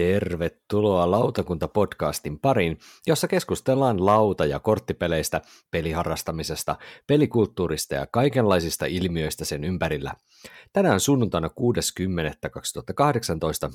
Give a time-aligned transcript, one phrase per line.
[0.00, 5.40] Tervetuloa Lautakunta-podcastin pariin, jossa keskustellaan lauta- ja korttipeleistä,
[5.70, 6.76] peliharrastamisesta,
[7.06, 10.14] pelikulttuurista ja kaikenlaisista ilmiöistä sen ympärillä.
[10.72, 11.52] Tänään sunnuntaina 6.10.2018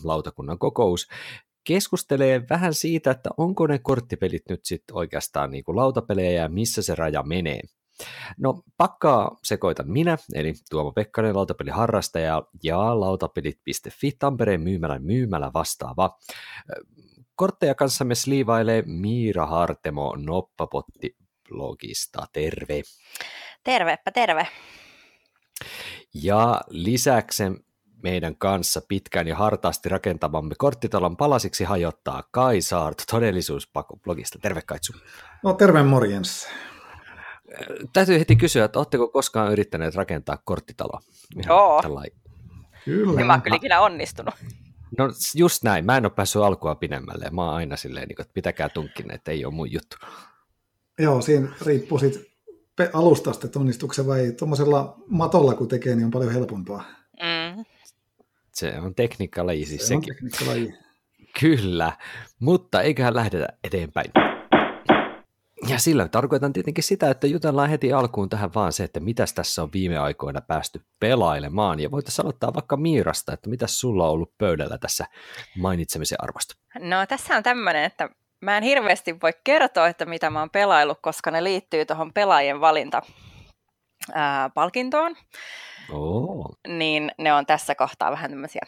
[0.03, 1.07] lautakunnan kokous
[1.63, 6.81] keskustelee vähän siitä, että onko ne korttipelit nyt sitten oikeastaan niin kuin lautapelejä ja missä
[6.81, 7.61] se raja menee.
[8.37, 16.17] No pakkaa sekoitan minä, eli Tuomo Pekkanen, lautapeliharrastaja ja lautapelit.fi Tampereen myymälän myymälä vastaava.
[17.35, 21.15] Kortteja kanssamme sliivailee Miira Hartemo Noppapotti
[21.49, 22.27] blogista.
[22.33, 22.81] Terve.
[23.63, 24.47] Tervepä terve.
[26.13, 27.43] Ja lisäksi
[28.03, 34.39] meidän kanssa pitkään ja hartaasti rakentamamme korttitalon palasiksi hajottaa Kai Saart todellisuuspako-blogista.
[34.41, 34.93] Terve Kaitsu.
[35.43, 36.47] No terve morjens.
[37.93, 40.99] Täytyy heti kysyä, että oletteko koskaan yrittäneet rakentaa korttitaloa?
[41.47, 41.81] Joo.
[42.85, 43.19] Kyllä.
[43.19, 44.33] Ja mä kyllä ikinä onnistunut.
[44.97, 47.29] No just näin, mä en ole päässyt alkua pidemmälle.
[47.31, 49.97] Mä oon aina silleen, niin että pitäkää tunkin, että ei ole mun juttu.
[50.99, 52.19] Joo, siinä riippuu siitä
[52.93, 56.83] alustasta, että onnistuksen vai tuommoisella matolla kun tekee, niin on paljon helpompaa.
[57.21, 57.65] Mm.
[58.51, 59.99] Se on tekniikkalaji siis se sekin.
[59.99, 60.73] On tekniikkalaji.
[61.39, 61.91] Kyllä,
[62.39, 64.11] mutta eiköhän lähdetä eteenpäin.
[65.67, 69.63] Ja sillä tarkoitan tietenkin sitä, että jutellaan heti alkuun tähän vaan se, että mitäs tässä
[69.63, 71.79] on viime aikoina päästy pelailemaan.
[71.79, 75.05] Ja voitaisiin aloittaa vaikka Miirasta, että mitä sulla on ollut pöydällä tässä
[75.57, 76.55] mainitsemisen arvosta?
[76.79, 78.09] No tässä on tämmöinen, että
[78.41, 82.61] mä en hirveästi voi kertoa, että mitä mä oon pelaillut, koska ne liittyy tuohon pelaajien
[82.61, 83.01] valinta
[84.13, 85.15] ää, palkintoon.
[85.91, 86.57] Oh.
[86.67, 88.61] Niin ne on tässä kohtaa vähän tämmöisiä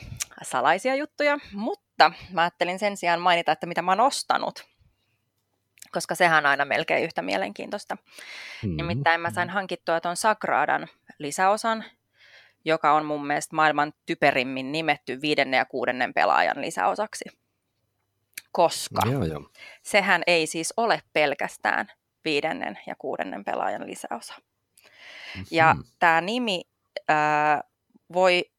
[0.43, 4.76] salaisia juttuja, mutta mä ajattelin sen sijaan mainita, että mitä mä oon ostanut
[5.91, 7.95] koska sehän on aina melkein yhtä mielenkiintoista.
[7.95, 8.77] Mm-hmm.
[8.77, 10.87] Nimittäin mä sain hankittua tuon Sagradan
[11.19, 11.83] lisäosan,
[12.65, 17.25] joka on mun mielestä maailman typerimmin nimetty viidennen ja kuudennen pelaajan lisäosaksi.
[18.51, 19.49] Koska joo, joo.
[19.83, 21.87] sehän ei siis ole pelkästään
[22.25, 24.33] viidennen ja kuudennen pelaajan lisäosa.
[24.37, 25.45] Mm-hmm.
[25.51, 26.63] Ja tämä nimi
[27.07, 27.63] ää,
[28.13, 28.51] voi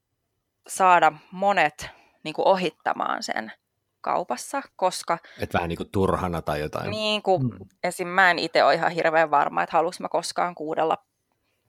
[0.69, 1.91] saada monet
[2.25, 3.53] niin kuin ohittamaan sen
[4.01, 5.19] kaupassa, koska...
[5.41, 6.91] Et vähän niin kuin turhana tai jotain.
[6.91, 7.59] Niin kuin, mm.
[7.85, 8.09] esim.
[8.09, 10.99] mä en itse ole ihan hirveän varma, että haluaisin mä koskaan kuudella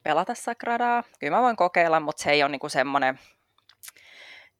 [0.04, 1.04] pelata Sagradaa.
[1.20, 3.20] Kyllä mä voin kokeilla, mutta se ei ole niin kuin semmoinen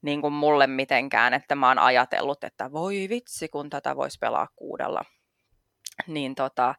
[0.02, 4.48] niin kuin mulle mitenkään, että mä oon ajatellut, että voi vitsi, kun tätä voisi pelaa
[4.56, 5.02] kuudella.
[6.08, 6.76] Niin tota,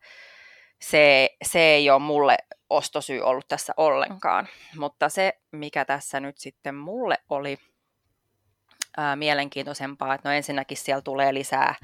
[0.80, 2.36] se, se ei ole mulle
[2.70, 4.48] ostosyy ollut tässä ollenkaan.
[4.76, 7.58] Mutta se, mikä tässä nyt sitten mulle oli
[8.96, 11.74] ää, mielenkiintoisempaa, että no ensinnäkin siellä tulee lisää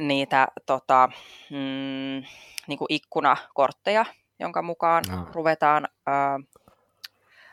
[0.00, 1.08] niitä tota,
[1.50, 2.22] mm,
[2.66, 4.04] niin kuin ikkunakortteja,
[4.38, 5.26] jonka mukaan no.
[5.32, 6.40] ruvetaan ää,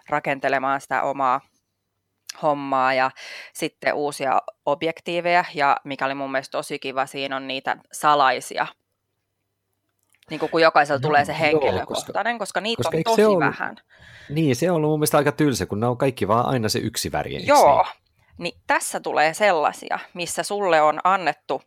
[0.09, 1.41] rakentelemaan sitä omaa
[2.41, 3.11] hommaa ja
[3.53, 8.67] sitten uusia objektiiveja ja mikä oli mun mielestä tosi kiva, siinä on niitä salaisia
[10.31, 13.23] niin kuin kun jokaisella no, tulee se henkilökohtainen, joo, koska, koska niitä koska on tosi
[13.23, 13.75] ollut, vähän.
[14.29, 16.79] Niin, se on ollut mun mielestä aika tylsä, kun ne on kaikki vaan aina se
[16.79, 17.45] yksi väri.
[17.45, 18.00] Joo, niin?
[18.41, 21.61] Niin tässä tulee sellaisia, missä sulle on annettu,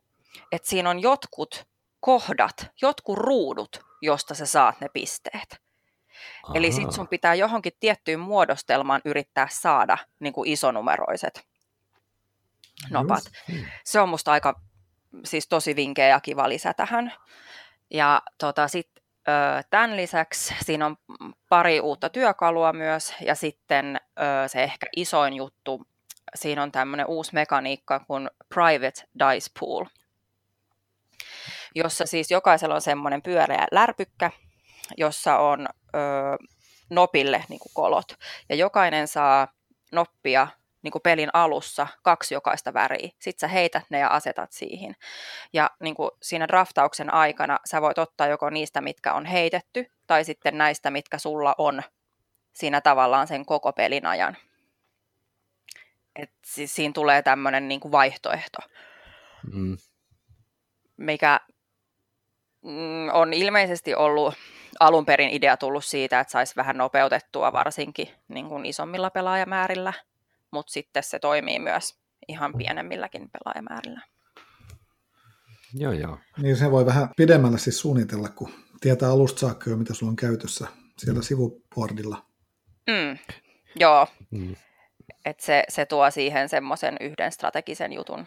[0.52, 1.66] että siinä on jotkut
[2.00, 5.60] kohdat, jotkut ruudut, josta sä saat ne pisteet.
[6.44, 6.54] Aha.
[6.54, 11.46] Eli sit sun pitää johonkin tiettyyn muodostelmaan yrittää saada niin kuin isonumeroiset
[12.90, 13.24] nopat.
[13.48, 13.66] Just.
[13.84, 14.60] Se on musta aika
[15.24, 17.12] siis tosi vinkeä ja kiva lisä tähän.
[17.90, 18.90] Ja tota, sit,
[19.70, 20.96] tämän lisäksi siinä on
[21.48, 24.00] pari uutta työkalua myös, ja sitten
[24.46, 25.86] se ehkä isoin juttu
[26.34, 29.84] siinä on tämmöinen uusi mekaniikka kuin Private Dice Pool,
[31.74, 34.30] jossa siis jokaisella on semmoinen pyöreä lärpykkä,
[34.96, 35.98] jossa on ö,
[36.90, 38.14] nopille niin kuin kolot.
[38.48, 39.48] Ja jokainen saa
[39.92, 40.48] noppia
[40.82, 43.08] niin kuin pelin alussa kaksi jokaista väriä.
[43.18, 44.96] Sitten sä heität ne ja asetat siihen.
[45.52, 50.24] Ja niin kuin siinä draftauksen aikana sä voit ottaa joko niistä, mitkä on heitetty, tai
[50.24, 51.82] sitten näistä, mitkä sulla on
[52.52, 54.36] siinä tavallaan sen koko pelin ajan.
[56.16, 58.58] Et siis siinä tulee tämmöinen niin vaihtoehto,
[59.52, 59.76] mm.
[60.96, 61.40] mikä
[62.62, 64.34] mm, on ilmeisesti ollut
[64.80, 69.92] alun perin idea tullut siitä, että saisi vähän nopeutettua varsinkin niin kuin isommilla pelaajamäärillä,
[70.50, 74.00] mutta sitten se toimii myös ihan pienemmilläkin pelaajamäärillä.
[75.74, 76.18] Joo, joo.
[76.38, 78.50] Niin se voi vähän pidemmällä siis suunnitella, kun
[78.80, 80.66] tietää alusta saakka jo, mitä sulla on käytössä
[80.98, 81.24] siellä mm.
[81.24, 82.26] sivupuordilla.
[82.86, 83.18] Mm.
[83.76, 84.06] Joo.
[84.30, 84.56] Mm
[85.24, 88.26] että se, se tuo siihen semmoisen yhden strategisen jutun.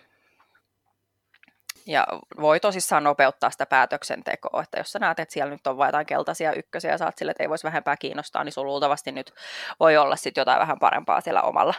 [1.85, 2.07] Ja
[2.41, 6.05] voi tosissaan nopeuttaa sitä päätöksentekoa, että jos sä näet, että siellä nyt on vain jotain
[6.05, 9.33] keltaisia ykkösiä ja saat sille, että ei voisi vähempää kiinnostaa, niin sulla luultavasti nyt
[9.79, 11.73] voi olla sitten jotain vähän parempaa siellä omalla,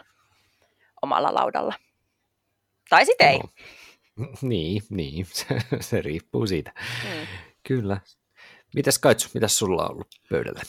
[1.03, 1.75] omalla laudalla.
[2.89, 3.41] Tai sitten ei.
[4.43, 5.27] Niin, niin.
[5.33, 6.73] Se, se riippuu siitä.
[7.05, 7.27] Mm.
[7.63, 8.01] Kyllä.
[8.75, 10.63] Mitäs Kaitsu, mitäs sulla on ollut pöydällä?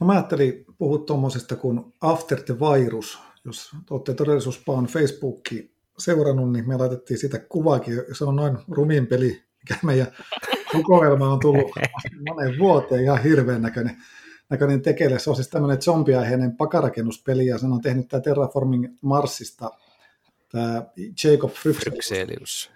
[0.00, 3.18] No mä ajattelin puhua tuommoisesta kuin After the Virus.
[3.44, 8.02] Jos olette todellisuuspaan Facebookiin seurannut, niin me laitettiin sitä kuvaakin.
[8.12, 10.06] Se on noin rumin peli, mikä meidän
[10.72, 11.70] kokoelma on tullut
[12.28, 13.04] monen vuoteen.
[13.04, 13.96] Ihan hirveän näköinen,
[14.50, 15.18] näköinen tekele.
[15.18, 19.70] Se on siis tämmöinen zombiaiheinen pakarakennuspeli, ja sen on tehnyt tämä Terraforming Marsista
[20.52, 20.84] tämä
[21.24, 22.70] Jacob Fryxelius.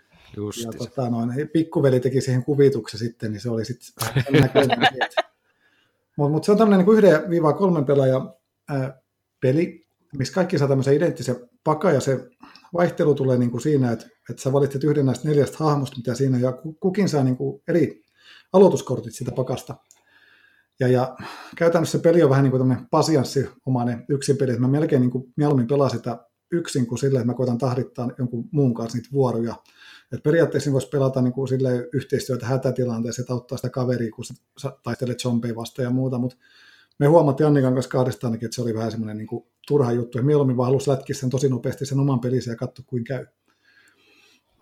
[0.64, 4.08] Ja tota, noin, pikkuveli teki siihen kuvituksen sitten, niin se oli sitten
[4.40, 4.78] näköinen.
[6.16, 8.32] Mutta mut se on tämmöinen niin yhden viiva kolmen pelaajan
[8.68, 9.00] ää,
[9.40, 12.28] peli, missä kaikki saa tämmöisen identtisen paka, ja se
[12.74, 16.38] vaihtelu tulee niin kuin siinä, että, että sä valitset yhden näistä neljästä hahmosta, mitä siinä,
[16.38, 18.04] ja kukin saa niin kuin eri
[18.52, 19.74] aloituskortit siitä pakasta.
[20.80, 21.16] Ja, ja
[21.56, 25.32] käytännössä peli on vähän niin kuin tämmöinen pasianssiomainen yksin peli, että mä melkein niin kuin
[25.36, 29.54] mieluummin pelaan sitä yksin kuin sille, että mä koitan tahdittaa jonkun muun kanssa niitä vuoroja.
[30.12, 31.48] Et periaatteessa voisi pelata niin kuin
[31.92, 34.24] yhteistyötä hätätilanteessa, että auttaa sitä kaveria, kun
[34.58, 36.36] sä taistelet zombeja vastaan ja muuta, mutta
[36.98, 40.56] me huomattiin Annikan kanssa kahdestaan, että se oli vähän semmoinen niin turha juttu, ja mieluummin
[40.56, 43.26] vaan halusi lätkiä sen tosi nopeasti sen oman pelisen ja katsoa, kuin käy.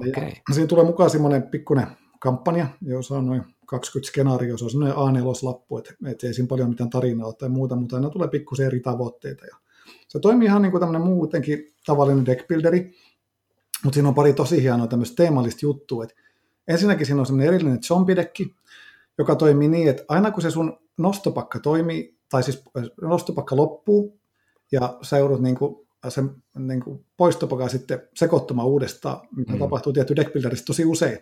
[0.09, 0.31] Okay.
[0.49, 1.87] Ja siinä tulee mukaan semmoinen pikkuinen
[2.21, 6.69] kampanja, jossa on noin 20 skenaario, se on semmoinen A4-lappu, että, että ei siinä paljon
[6.69, 9.47] mitään tarinaa tai muuta, mutta aina tulee pikkusen eri tavoitteita.
[9.47, 9.57] Ja
[10.09, 12.95] se toimii ihan niin kuin tämmöinen muutenkin tavallinen deckbuilderi,
[13.85, 16.05] mutta siinä on pari tosi hienoa tämmöistä teemallista juttua.
[16.05, 16.15] Et
[16.69, 18.55] ensinnäkin siinä on semmoinen erillinen zombidekki,
[19.19, 22.63] joka toimii niin, että aina kun se sun nostopakka toimii, tai siis
[23.03, 24.21] nostopakka loppuu,
[24.73, 29.59] ja sä joudut niin kuin sen niin kuin poistopakan sitten sekoittamaan uudestaan, mitä mm.
[29.59, 31.19] tapahtuu tietty deckbuilderissa tosi usein.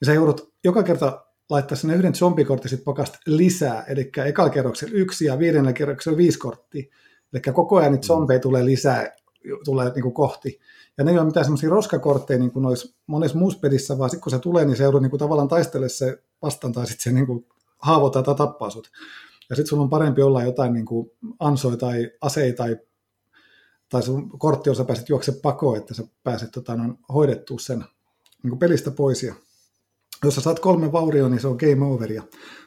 [0.00, 4.94] Ja sä joudut joka kerta laittaa sinne yhden zombikortin sitten pakasta lisää, eli ekalla kerroksella
[4.94, 6.84] yksi ja viidennellä kerroksella viisi korttia.
[7.32, 8.06] Eli koko ajan niitä mm.
[8.06, 9.16] zombeja tulee lisää,
[9.64, 10.60] tulee niin kuin kohti.
[10.98, 14.22] Ja ne ei ole mitään semmoisia roskakortteja niin kuin olisi monessa muussa pelissä, vaan sitten
[14.22, 17.12] kun se tulee, niin se joudut niin kuin tavallaan taistelemaan se vastaan tai sitten se
[17.12, 17.46] niin kuin
[17.78, 18.90] haavoittaa tai tappaa sut.
[19.50, 22.76] Ja sitten sulla on parempi olla jotain niin kuin ansoja tai aseita tai,
[23.88, 27.84] tai sun kortti, jossa pääset juokse pakoon, että sä pääset tota, noin, hoidettua sen
[28.42, 29.22] niin kuin pelistä pois.
[29.22, 29.34] Ja
[30.24, 32.12] jos sä saat kolme vaurioa, niin se on game over.
[32.12, 32.22] Ja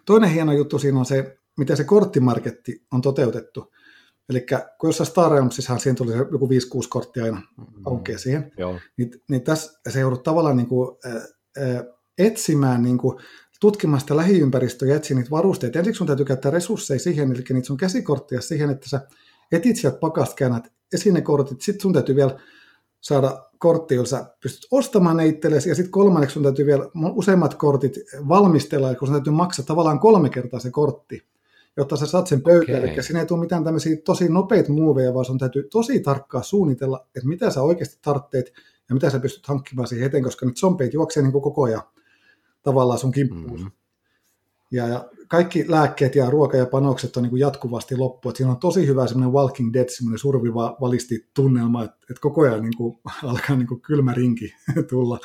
[0.05, 3.73] toinen hieno juttu siinä on se, miten se korttimarketti on toteutettu.
[4.29, 4.45] Eli
[4.79, 6.49] kun jossain Star Realmsissahan siihen tuli joku 5-6
[6.89, 7.85] korttia aina mm-hmm.
[7.85, 8.79] aukeaa siihen, Joo.
[8.97, 11.83] Niin, niin tässä se joudut tavallaan niin kuin, äh,
[12.17, 13.19] etsimään, niin kuin,
[13.59, 15.79] tutkimaan sitä lähiympäristöä ja etsiä niitä varusteita.
[15.79, 19.01] Ensiksi sun täytyy käyttää resursseja siihen, eli niitä sun käsikorttia siihen, että sä
[19.51, 22.39] etit sieltä pakasta, käännät esinekortit, sitten sun täytyy vielä
[23.01, 27.55] saada kortti, jolla sä pystyt ostamaan ne itsellesi, ja sitten kolmanneksi sun täytyy vielä useimmat
[27.55, 27.93] kortit
[28.27, 31.23] valmistella, kun sun täytyy maksaa tavallaan kolme kertaa se kortti
[31.77, 32.79] jotta sä saat sen pöytään.
[32.79, 32.89] Okay.
[32.89, 37.07] Eli siinä ei tule mitään tämmöisiä tosi nopeita muuveja, vaan sun täytyy tosi tarkkaan suunnitella,
[37.15, 38.53] että mitä sä oikeasti tarvitset
[38.89, 41.81] ja mitä sä pystyt hankkimaan siihen eteen, koska nyt zombeit juoksee niin koko ajan
[42.63, 43.59] tavallaan sun kimppuun.
[43.59, 43.71] Mm-hmm.
[44.71, 48.29] Ja, ja kaikki lääkkeet ja ruoka ja panokset on niin kuin jatkuvasti loppu.
[48.29, 52.41] Että siinä on tosi hyvä semmoinen Walking Dead, semmoinen surviva valisti tunnelma, että, että koko
[52.41, 54.53] ajan niin kuin, alkaa niin kuin kylmä rinki
[54.89, 55.19] tulla.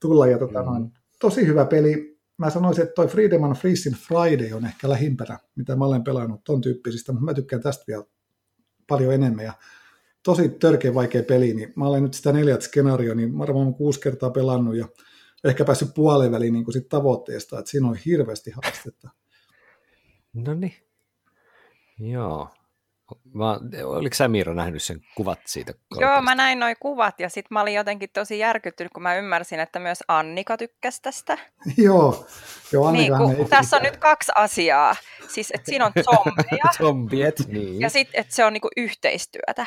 [0.00, 0.90] tulla ja tota, mm.
[1.20, 5.76] tosi hyvä peli mä sanoisin, että toi Freedom and Freezing Friday on ehkä lähimpänä, mitä
[5.76, 8.04] mä olen pelannut ton tyyppisistä, mutta mä tykkään tästä vielä
[8.88, 9.44] paljon enemmän.
[9.44, 9.52] Ja
[10.22, 14.30] tosi törkeä vaikea peli, niin mä olen nyt sitä neljät skenaario, niin varmaan kuusi kertaa
[14.30, 14.88] pelannut ja
[15.44, 19.08] ehkä päässyt puoleen väliin niin sit tavoitteesta, että siinä on hirveästi haastetta.
[20.34, 20.74] No niin.
[21.98, 22.48] Joo.
[23.34, 25.72] Mä, oliko sä Miira nähnyt sen kuvat siitä?
[25.72, 26.14] Korkeasta?
[26.14, 29.60] Joo, mä näin noin kuvat ja sitten mä olin jotenkin tosi järkyttynyt, kun mä ymmärsin,
[29.60, 31.38] että myös Annika tykkäsi tästä.
[31.76, 32.26] joo,
[32.72, 34.96] joo Annika niin, kun, Tässä on nyt kaksi asiaa.
[35.28, 36.72] Siis, että siinä on zombeja.
[36.78, 37.80] Zombiet, niin.
[37.80, 39.66] Ja sitten, että se on niinku yhteistyötä.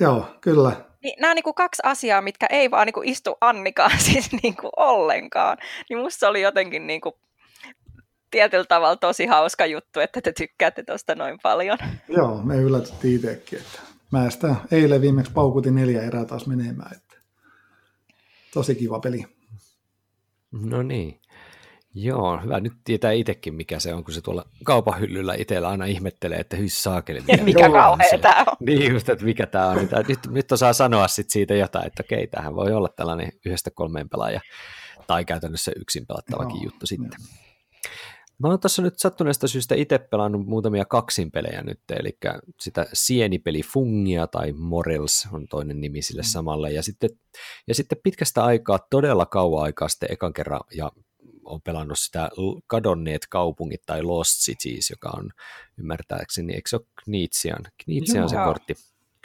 [0.00, 0.72] Joo, kyllä.
[1.02, 5.58] Niin, nämä on niinku kaksi asiaa, mitkä ei vaan niinku istu Annikaan siis niinku ollenkaan.
[5.88, 7.18] Niin musta oli jotenkin niinku
[8.30, 11.78] tietyllä tavalla tosi hauska juttu, että te tykkäätte tuosta noin paljon.
[12.08, 13.78] Joo, me yllätettiin itsekin, että
[14.12, 17.16] mä sitä eilen viimeksi paukutin neljä erää taas menemään, että
[18.54, 19.24] tosi kiva peli.
[20.52, 21.20] No niin.
[21.94, 22.60] Joo, hyvä.
[22.60, 26.56] Nyt tietää itsekin, mikä se on, kun se tuolla kaupan hyllyllä itsellä aina ihmettelee, että
[26.56, 27.20] hys saakeli.
[27.20, 28.56] Mikä, mikä kauhea tämä on.
[28.60, 29.88] Niin just, että mikä tämä on.
[30.08, 34.08] Nyt, nyt osaa sanoa sit siitä jotain, että okei, tähän voi olla tällainen yhdestä kolmeen
[34.08, 34.40] pelaaja
[35.06, 37.18] tai käytännössä yksin pelattavakin Joo, juttu sitten.
[37.18, 37.50] Joo.
[38.38, 42.18] Mä oon tässä nyt sattuneesta syystä itse pelannut muutamia kaksinpelejä nyt, eli
[42.60, 46.26] sitä sienipeli Fungia tai Morels on toinen nimi sille mm.
[46.26, 47.10] samalle, ja sitten,
[47.68, 50.92] ja sitten pitkästä aikaa, todella kauan aikaa sitten ekan kerran, ja
[51.44, 52.30] on pelannut sitä
[52.66, 55.30] Kadonneet kaupungit tai Lost Cities, joka on
[55.78, 57.62] ymmärtääkseni, eikö se ole Kniitsian?
[57.84, 58.74] Kniitsian se kortti.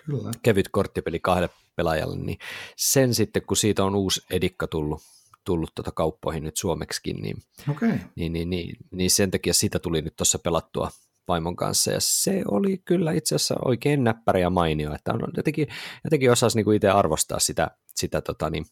[0.05, 0.31] Kyllä.
[0.43, 2.37] Kevyt korttipeli kahdelle pelaajalle, niin
[2.77, 5.01] sen sitten, kun siitä on uusi edikka tullut
[5.45, 7.37] tullut tuota kauppoihin nyt suomeksikin, niin,
[7.69, 7.99] okay.
[8.15, 10.91] niin, niin, niin, niin sen takia sitä tuli nyt tuossa pelattua
[11.27, 15.67] vaimon kanssa, ja se oli kyllä itse asiassa oikein näppärä ja mainio, että on jotenkin,
[16.03, 18.65] jotenkin osasi niin kuin itse arvostaa sitä, sitä tota, niin,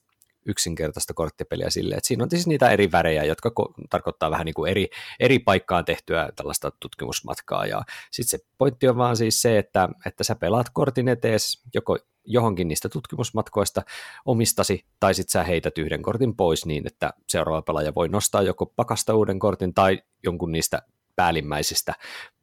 [0.45, 4.53] yksinkertaista korttipeliä silleen, että siinä on siis niitä eri värejä, jotka ko- tarkoittaa vähän niin
[4.53, 7.81] kuin eri, eri paikkaan tehtyä tällaista tutkimusmatkaa, ja
[8.11, 12.67] sitten se pointti on vaan siis se, että, että sä pelaat kortin etees joko johonkin
[12.67, 13.81] niistä tutkimusmatkoista
[14.25, 18.65] omistasi, tai sitten sä heität yhden kortin pois niin, että seuraava pelaaja voi nostaa joko
[18.65, 20.81] pakasta uuden kortin tai jonkun niistä
[21.15, 21.93] päällimmäisistä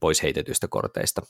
[0.01, 1.23] pois heitetyistä korteista.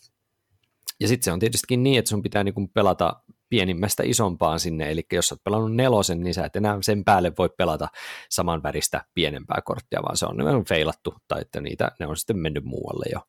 [1.00, 5.06] Ja sitten se on tietystikin niin, että sun pitää niinku pelata pienimmästä isompaan sinne, eli
[5.12, 7.88] jos olet pelannut nelosen, niin sä et enää sen päälle voi pelata
[8.30, 12.64] saman väristä pienempää korttia, vaan se on feilattu, tai että niitä, ne on sitten mennyt
[12.64, 13.20] muualle jo.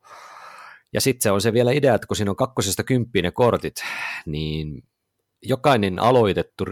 [0.93, 3.75] Ja sitten se on se vielä idea, että kun siinä on kakkosesta kymppiin ne kortit,
[4.25, 4.83] niin
[5.41, 6.65] jokainen aloitettu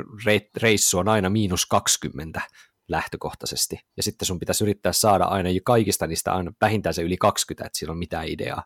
[0.62, 2.42] reissu on aina miinus 20
[2.88, 7.66] lähtökohtaisesti, ja sitten sun pitäisi yrittää saada aina kaikista niistä aina vähintään se yli 20,
[7.66, 8.64] että sillä on mitään ideaa.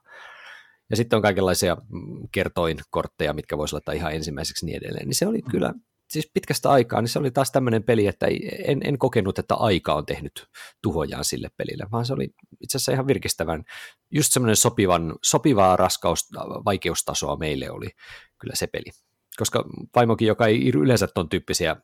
[0.90, 5.08] Ja sitten on kaikenlaisia mm, kertoinkortteja, mitkä voisi laittaa ihan ensimmäiseksi niin edelleen.
[5.08, 5.52] Niin se oli mm.
[5.52, 5.74] kyllä,
[6.10, 8.28] siis pitkästä aikaa, niin se oli taas tämmöinen peli, että
[8.66, 10.48] en, en kokenut, että aika on tehnyt
[10.82, 12.30] tuhojaan sille pelille, vaan se oli
[12.62, 13.64] itse asiassa ihan virkistävän,
[14.12, 16.30] just semmoinen sopivan, sopivaa raskaus,
[16.66, 17.88] vaikeustasoa meille oli
[18.40, 18.92] kyllä se peli.
[19.38, 21.76] Koska vaimokin, joka ei yleensä ton tyyppisiä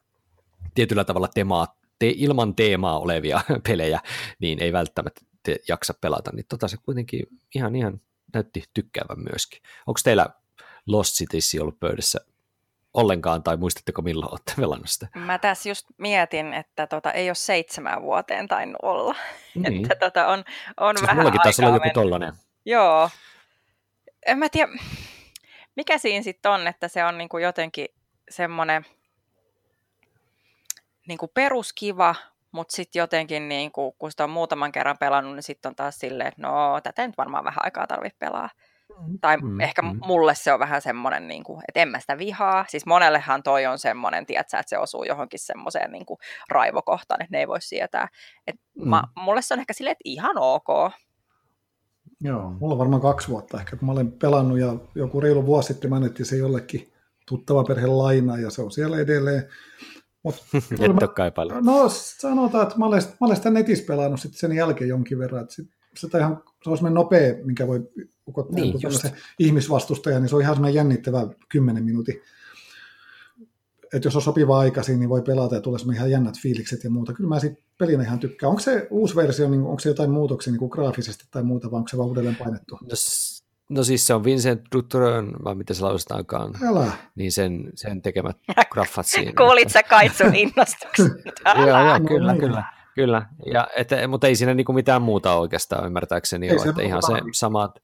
[0.75, 1.68] tietyllä tavalla temaa,
[2.00, 4.00] te, ilman teemaa olevia pelejä,
[4.39, 5.22] niin ei välttämättä
[5.68, 7.25] jaksa pelata, niin tota se kuitenkin
[7.56, 8.01] ihan, ihan
[8.34, 9.62] näytti tykkäävän myöskin.
[9.88, 10.30] Onko teillä
[10.88, 12.20] Lost Cities ollut pöydässä
[12.94, 15.08] ollenkaan, tai muistatteko milloin olette pelannut sitä?
[15.16, 19.16] Mä tässä just mietin, että tota, ei ole seitsemän vuoteen tainnut olla.
[19.56, 19.76] Niin.
[19.84, 20.44] että tota, on,
[20.78, 22.34] on siis vähän mullakin taisi olla joku tollainen.
[22.66, 23.10] Joo.
[24.26, 24.72] En mä tiedä,
[25.76, 27.88] mikä siinä sitten on, että se on niinku jotenkin
[28.30, 28.86] semmoinen
[31.08, 32.16] niinku peruskiva,
[32.51, 36.00] mutta sitten jotenkin, niin kun, kun sitä on muutaman kerran pelannut, niin sitten on taas
[36.00, 38.50] silleen, että no tätä nyt varmaan vähän aikaa tarvitse pelaa.
[39.08, 39.20] Mm.
[39.22, 40.00] Tai mm, ehkä mm.
[40.06, 42.65] mulle se on vähän semmoinen, niin kuin, että en mä sitä vihaa.
[42.68, 46.18] Siis monellehan toi on semmoinen, tiedätkö, että se osuu johonkin semmoiseen niin kuin
[46.50, 48.08] raivokohtaan, että ne ei voi sietää.
[48.48, 48.89] Et mm.
[48.89, 50.94] mä, mulle se on ehkä silleen, että ihan ok.
[52.22, 55.68] Joo, mulla on varmaan kaksi vuotta ehkä, kun mä olen pelannut ja joku reilu vuosi
[55.68, 56.94] sitten mä se jollekin
[57.27, 59.50] tuttava perhe lainaa ja se on siellä edelleen.
[60.24, 60.36] Mut,
[60.80, 61.62] Et ole kaipailla.
[61.62, 65.42] No sanotaan, että mä olen, mä olen sitä netissä pelannut sit sen jälkeen jonkin verran.
[65.42, 67.90] Että sit, sitä ihan, se on semmoinen nopea, minkä voi
[68.28, 68.76] ukottaa niin,
[69.40, 72.22] ihmisvastustaja, niin se on ihan semmoinen jännittävä kymmenen minuutin.
[73.94, 77.14] Että jos on sopiva aikaisin, niin voi pelata ja tulee ihan jännät fiilikset ja muuta.
[77.14, 78.50] Kyllä mä siitä pelinä ihan tykkään.
[78.50, 81.78] Onko se uusi versio, niin onko se jotain muutoksia niin kuin graafisesti tai muuta, vai
[81.78, 82.78] onko se vaan uudelleen painettu?
[82.82, 82.88] No,
[83.70, 86.92] No siis se on Vincent Dutron, vai miten se lausutaankaan, Älä.
[87.16, 88.38] niin sen, sen tekemät
[88.72, 89.32] graffat siinä.
[89.38, 91.12] Kuulit sä Kaitsun innostuksen?
[91.68, 92.64] joo, joo, kyllä, kyllä.
[92.96, 97.04] Kyllä, ja, et, mutta ei siinä niinku mitään muuta oikeastaan ymmärtääkseni ei ole, että ihan
[97.04, 97.80] se samat,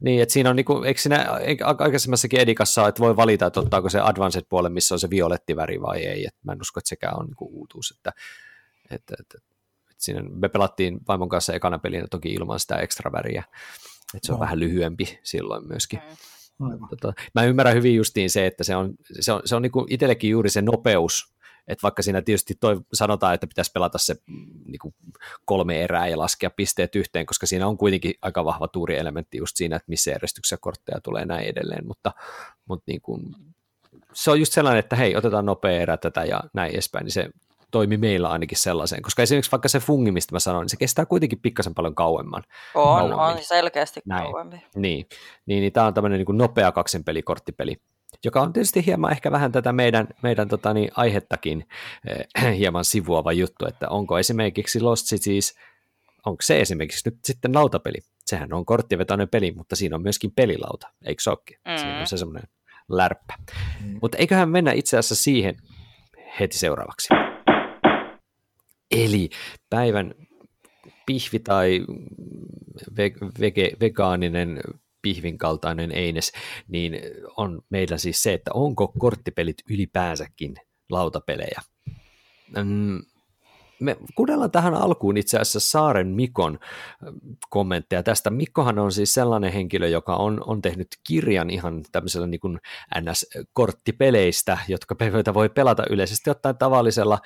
[0.00, 1.26] niin, että siinä on, niinku, eikö siinä
[1.78, 5.80] aikaisemmassakin Edikassa että voi valita, että ottaako se advanced puolen, missä on se violetti väri
[5.80, 8.12] vai ei, että mä en usko, että sekään on niinku uutuus, että,
[8.90, 9.38] että, että,
[9.90, 13.44] että siinä me pelattiin vaimon kanssa ekana pelinä toki ilman sitä ekstra väriä,
[14.14, 14.40] että se on no.
[14.40, 16.00] vähän lyhyempi silloin myöskin.
[16.58, 16.88] Mm.
[16.90, 20.30] Tota, mä ymmärrän hyvin justiin se, että se on, se on, se on niinku itsellekin
[20.30, 21.34] juuri se nopeus,
[21.68, 24.94] että vaikka siinä tietysti toi sanotaan, että pitäisi pelata se mm, niinku
[25.44, 29.76] kolme erää ja laskea pisteet yhteen, koska siinä on kuitenkin aika vahva tuurielementti just siinä,
[29.76, 32.12] että missä järjestyksessä kortteja tulee näin edelleen, mutta,
[32.68, 33.20] mutta niinku,
[34.12, 37.30] se on just sellainen, että hei, otetaan nopea erä tätä ja näin edespäin, niin se
[37.70, 41.06] toimi meillä ainakin sellaiseen, koska esimerkiksi vaikka se fungi, mistä mä sanoin, niin se kestää
[41.06, 42.42] kuitenkin pikkasen paljon kauemman.
[42.74, 43.38] On, kauemmin.
[43.38, 44.32] on selkeästi Näin.
[44.32, 44.62] kauemmin.
[44.76, 45.06] Niin,
[45.46, 47.76] niin, niin tämä on tämmöinen niin nopea kaksinpeli, korttipeli,
[48.24, 51.64] joka on tietysti hieman ehkä vähän tätä meidän, meidän tota, niin, aihettakin
[52.08, 55.54] eh, hieman sivuava juttu, että onko esimerkiksi Lost Cities,
[56.26, 57.98] onko se esimerkiksi nyt sitten lautapeli?
[58.26, 61.58] Sehän on korttivetoinen peli, mutta siinä on myöskin pelilauta, eikö se olekin?
[61.68, 61.78] Mm.
[61.78, 62.48] Siinä on se semmoinen
[62.88, 63.34] lärppä.
[63.84, 63.98] Mm.
[64.02, 65.56] Mutta eiköhän mennä itse asiassa siihen
[66.40, 67.08] heti seuraavaksi.
[68.90, 69.30] Eli
[69.70, 70.14] päivän
[71.06, 71.84] pihvi tai
[73.40, 74.60] vege, vegaaninen
[75.02, 76.32] pihvin kaltainen eines,
[76.68, 77.00] niin
[77.36, 80.54] on meillä siis se, että onko korttipelit ylipäänsäkin
[80.90, 81.60] lautapelejä.
[82.64, 83.02] Mm,
[83.80, 86.58] me kuunnellaan tähän alkuun itse asiassa Saaren Mikon
[87.50, 88.30] kommentteja tästä.
[88.30, 92.40] Mikkohan on siis sellainen henkilö, joka on, on tehnyt kirjan ihan tämmöisellä niin
[93.00, 94.96] NS-korttipeleistä, jotka
[95.34, 97.18] voi pelata yleisesti ottaen tavallisella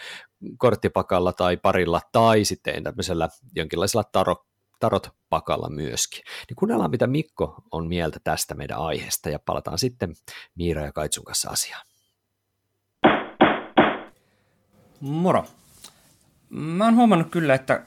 [0.58, 4.36] korttipakalla tai parilla tai sitten tämmöisellä jonkinlaisella taro,
[4.80, 6.22] tarot-pakalla myöskin.
[6.48, 10.14] Niin kuunnellaan, mitä Mikko on mieltä tästä meidän aiheesta ja palataan sitten
[10.54, 11.86] Miira ja Kaitsun kanssa asiaan.
[15.00, 15.44] Moro!
[16.54, 17.82] Mä oon huomannut kyllä, että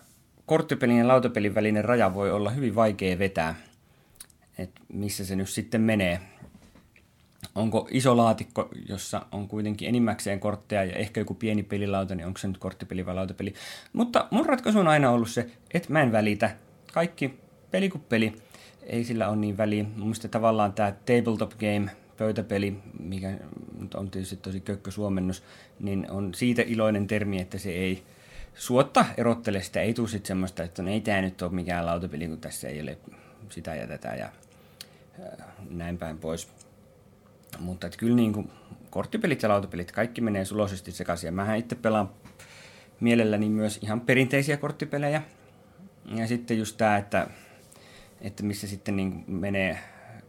[0.46, 3.56] korttipelin ja lautapelin välinen raja voi olla hyvin vaikea vetää,
[4.58, 6.20] että missä se nyt sitten menee.
[7.56, 12.38] Onko iso laatikko, jossa on kuitenkin enimmäkseen kortteja ja ehkä joku pieni pelilauta, niin onko
[12.38, 13.54] se nyt korttipeli vai lautapeli.
[13.94, 16.56] Mutta mun ratkaisu on aina ollut se, että mä en välitä.
[16.94, 17.40] Kaikki
[17.72, 18.34] peli kuin peli,
[18.84, 19.84] ei sillä ole niin väliä.
[19.84, 23.38] Mun mielestä tavallaan tämä tabletop game, pöytäpeli, mikä
[23.94, 25.44] on tietysti tosi kökkö suomennus,
[25.80, 28.04] niin on siitä iloinen termi, että se ei
[28.56, 29.82] suotta erottele sitä.
[29.82, 32.82] Ei tule sitten semmoista, että no ei tämä nyt ole mikään lautapeli, kun tässä ei
[32.82, 32.98] ole
[33.50, 34.30] sitä ja tätä ja
[35.70, 36.50] näin päin pois.
[37.60, 38.52] Mutta että kyllä niin kuin
[38.90, 41.34] korttipelit ja lautapelit, kaikki menee suloisesti sekaisin.
[41.34, 42.10] Mähän itse pelaan
[43.00, 45.22] mielelläni myös ihan perinteisiä korttipelejä.
[46.06, 47.28] Ja sitten just tämä, että,
[48.22, 49.80] että missä sitten niin menee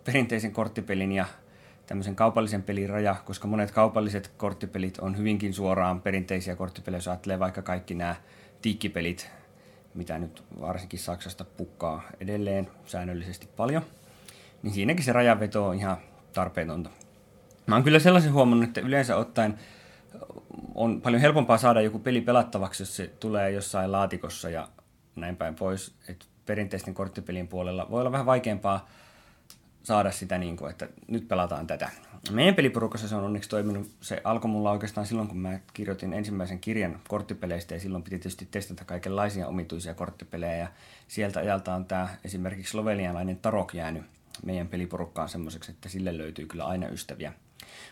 [0.04, 1.26] perinteisen korttipelin ja
[1.86, 7.38] tämmöisen kaupallisen pelin raja, koska monet kaupalliset korttipelit on hyvinkin suoraan perinteisiä korttipelejä, jos ajattelee
[7.38, 8.16] vaikka kaikki nämä
[8.62, 9.30] tiikkipelit,
[9.94, 13.82] mitä nyt varsinkin Saksasta pukkaa edelleen säännöllisesti paljon,
[14.62, 15.96] niin siinäkin se rajanveto on ihan
[16.32, 16.90] tarpeetonta.
[17.66, 19.58] Mä oon kyllä sellaisen huomannut, että yleensä ottaen
[20.74, 24.68] on paljon helpompaa saada joku peli pelattavaksi, jos se tulee jossain laatikossa ja
[25.16, 25.94] näin päin pois.
[26.08, 28.88] Et perinteisten korttipelien puolella voi olla vähän vaikeampaa
[29.86, 31.90] saada sitä, niin kuin, että nyt pelataan tätä.
[32.30, 33.90] Meidän peliporukassa se on onneksi toiminut.
[34.00, 38.48] Se alkoi mulla oikeastaan silloin, kun mä kirjoitin ensimmäisen kirjan korttipeleistä ja silloin piti tietysti
[38.50, 40.68] testata kaikenlaisia omituisia korttipelejä ja
[41.08, 44.02] sieltä ajalta on tämä esimerkiksi slovenialainen Tarok jäänyt
[44.44, 47.32] meidän peliporukkaan semmoiseksi, että sille löytyy kyllä aina ystäviä.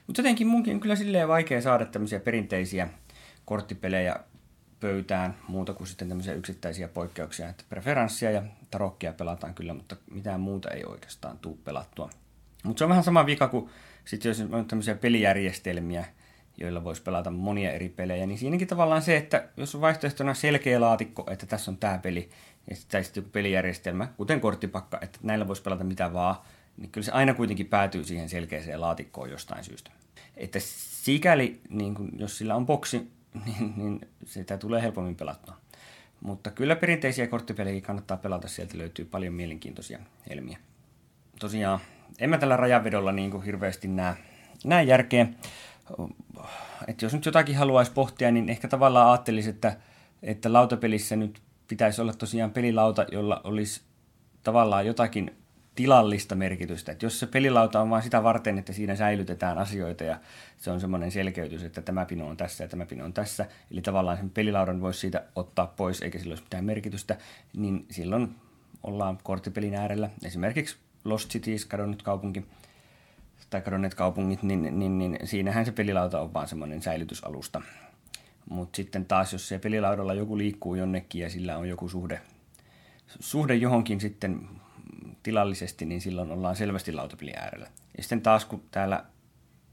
[0.06, 2.88] Mutta jotenkin munkin on kyllä silleen vaikea saada tämmöisiä perinteisiä
[3.44, 4.16] korttipelejä
[4.84, 7.48] pöytään muuta kuin sitten tämmöisiä yksittäisiä poikkeuksia.
[7.48, 12.10] Että preferenssia ja tarokkia pelataan kyllä, mutta mitään muuta ei oikeastaan tuu pelattua.
[12.64, 13.70] Mutta se on vähän sama vika kuin
[14.04, 16.04] sitten jos on tämmöisiä pelijärjestelmiä,
[16.56, 20.80] joilla voisi pelata monia eri pelejä, niin siinäkin tavallaan se, että jos on vaihtoehtona selkeä
[20.80, 22.30] laatikko, että tässä on tämä peli,
[22.70, 26.36] ja sitten joku pelijärjestelmä, kuten korttipakka, että näillä voisi pelata mitä vaan,
[26.76, 29.90] niin kyllä se aina kuitenkin päätyy siihen selkeäseen laatikkoon jostain syystä.
[30.36, 30.58] Että
[31.02, 33.10] sikäli, niin kun, jos sillä on boksi,
[33.46, 35.56] niin, niin sitä tulee helpommin pelattua.
[36.20, 39.98] Mutta kyllä perinteisiä korttipelejä kannattaa pelata, sieltä löytyy paljon mielenkiintoisia
[40.30, 40.58] helmiä.
[41.40, 41.78] Tosiaan,
[42.18, 44.14] en mä tällä rajanvedolla niin kuin hirveästi näe,
[44.64, 45.26] näe järkeä.
[46.86, 49.76] Että jos nyt jotakin haluaisi pohtia, niin ehkä tavallaan ajattelisi, että,
[50.22, 53.82] että lautapelissä nyt pitäisi olla tosiaan pelilauta, jolla olisi
[54.42, 55.36] tavallaan jotakin
[55.74, 56.92] tilallista merkitystä.
[56.92, 60.18] Että jos se pelilauta on vain sitä varten, että siinä säilytetään asioita ja
[60.56, 63.80] se on semmoinen selkeytys, että tämä pino on tässä ja tämä pino on tässä, eli
[63.82, 67.16] tavallaan sen pelilaudan voisi siitä ottaa pois eikä sillä olisi mitään merkitystä,
[67.56, 68.34] niin silloin
[68.82, 70.10] ollaan korttipelin äärellä.
[70.24, 72.46] Esimerkiksi Lost Cities, kadonnut kaupunki,
[73.50, 77.62] tai kadonneet kaupungit, niin, niin, niin, niin siinähän se pelilauta on vaan semmoinen säilytysalusta.
[78.50, 82.20] Mutta sitten taas, jos se pelilaudalla joku liikkuu jonnekin ja sillä on joku suhde,
[83.20, 84.48] suhde johonkin sitten
[85.22, 87.66] tilallisesti, niin silloin ollaan selvästi lautapelin äärellä.
[87.96, 89.04] Ja sitten taas, kun täällä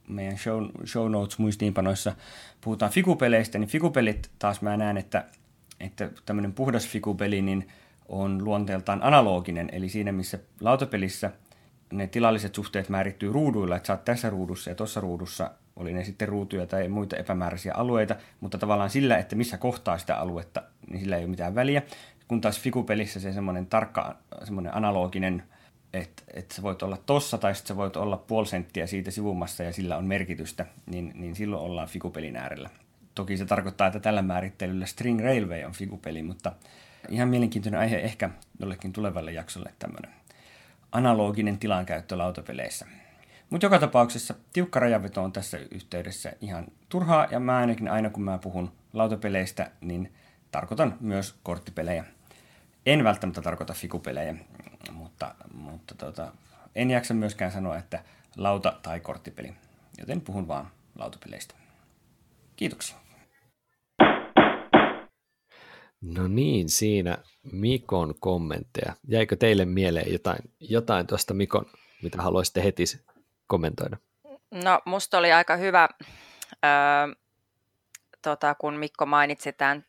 [0.08, 2.16] meidän show, show notes muistiinpanoissa
[2.62, 5.26] puhutaan fikupeleistä, niin fikupelit taas mä näen, että,
[5.80, 7.68] että tämmöinen puhdas fikupeli niin
[8.08, 11.32] on luonteeltaan analoginen, eli siinä missä lautapelissä
[11.94, 16.04] ne tilalliset suhteet määrittyy ruuduilla, että sä oot tässä ruudussa ja tuossa ruudussa, oli ne
[16.04, 21.00] sitten ruutuja tai muita epämääräisiä alueita, mutta tavallaan sillä, että missä kohtaa sitä aluetta, niin
[21.00, 21.82] sillä ei ole mitään väliä
[22.32, 25.44] kun taas fikupelissä se semmoinen tarkka, semmoinen analoginen,
[25.94, 29.64] että, että sä voit olla tossa tai sitten sä voit olla puoli senttiä siitä sivumassa
[29.64, 32.70] ja sillä on merkitystä, niin, niin silloin ollaan fikupelin äärellä.
[33.16, 36.52] Toki se tarkoittaa, että tällä määrittelyllä String Railway on fikupeli, mutta
[37.10, 40.12] ihan mielenkiintoinen aihe ehkä jollekin tulevalle jaksolle tämmöinen
[40.92, 42.86] analoginen tilankäyttö lautapeleissä.
[43.50, 48.24] Mutta joka tapauksessa tiukka rajaveto on tässä yhteydessä ihan turhaa, ja mä ainakin aina kun
[48.24, 50.14] mä puhun lautapeleistä, niin
[50.52, 52.06] tarkoitan myös korttipelejä.
[52.86, 54.36] En välttämättä tarkoita fikupelejä,
[54.92, 56.32] mutta, mutta tota,
[56.76, 58.04] en jaksa myöskään sanoa, että
[58.38, 59.54] lauta- tai korttipeli,
[59.98, 61.56] joten puhun vaan lautapeleistä.
[62.56, 62.98] Kiitoksia.
[66.02, 67.18] No niin, siinä
[67.52, 68.94] Mikon kommentteja.
[69.08, 71.66] Jäikö teille mieleen jotain, jotain tuosta Mikon,
[72.04, 72.84] mitä haluaisitte heti
[73.48, 73.98] kommentoida?
[74.52, 75.90] No, musta oli aika hyvä,
[76.66, 77.16] öö,
[78.22, 79.86] tota, kun Mikko mainitsi tämän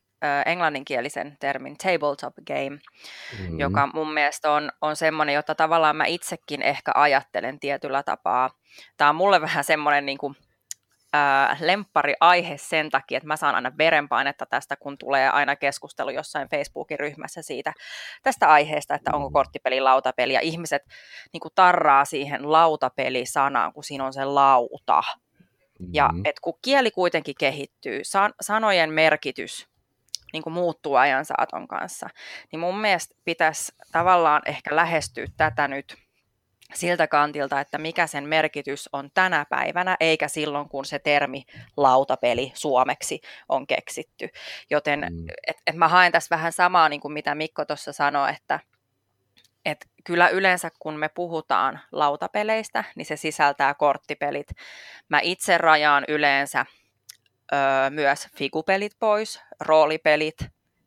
[0.47, 3.59] englanninkielisen termin tabletop game, mm-hmm.
[3.59, 8.51] joka mun mielestä on, on semmoinen, jota tavallaan mä itsekin ehkä ajattelen tietyllä tapaa.
[8.97, 10.37] Tämä on mulle vähän semmoinen niin kuin,
[11.17, 16.49] äh, lemppari-aihe sen takia, että mä saan aina verenpainetta tästä, kun tulee aina keskustelu jossain
[16.49, 17.73] Facebookin ryhmässä siitä
[18.23, 20.83] tästä aiheesta, että onko korttipeli lautapeli, ja ihmiset
[21.33, 25.03] niin kuin tarraa siihen lautapeli-sanaan, kun siinä on se lauta.
[25.93, 26.23] Ja mm-hmm.
[26.25, 29.72] et kun kieli kuitenkin kehittyy, san- sanojen merkitys
[30.33, 32.09] niin kuin muuttuu ajan saaton kanssa.
[32.53, 35.97] Niin mun mielestä pitäisi tavallaan ehkä lähestyä tätä nyt
[36.75, 41.45] siltä kantilta, että mikä sen merkitys on tänä päivänä, eikä silloin, kun se termi
[41.77, 44.29] lautapeli suomeksi on keksitty.
[44.71, 45.27] Joten mm.
[45.47, 48.61] et, et mä haen tässä vähän samaa, niin kuin mitä Mikko tuossa sanoi, että
[49.65, 54.51] et kyllä yleensä kun me puhutaan lautapeleistä, niin se sisältää korttipelit.
[55.09, 56.67] Mä itse rajaan yleensä
[57.53, 60.37] ö, myös figupelit pois, roolipelit,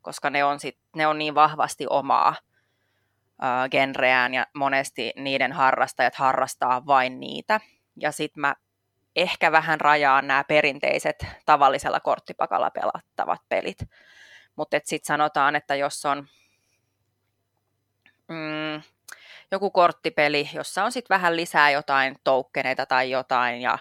[0.02, 6.14] koska ne on, sit, ne on niin vahvasti omaa ö, genreään ja monesti niiden harrastajat
[6.14, 7.60] harrastaa vain niitä.
[7.96, 8.54] Ja sitten mä
[9.16, 13.78] ehkä vähän rajaan nämä perinteiset tavallisella korttipakalla pelattavat pelit.
[14.56, 16.28] Mutta sitten sanotaan, että jos on
[18.28, 18.82] mm,
[19.50, 23.78] joku korttipeli, jossa on sitten vähän lisää jotain toukkeneita tai jotain ja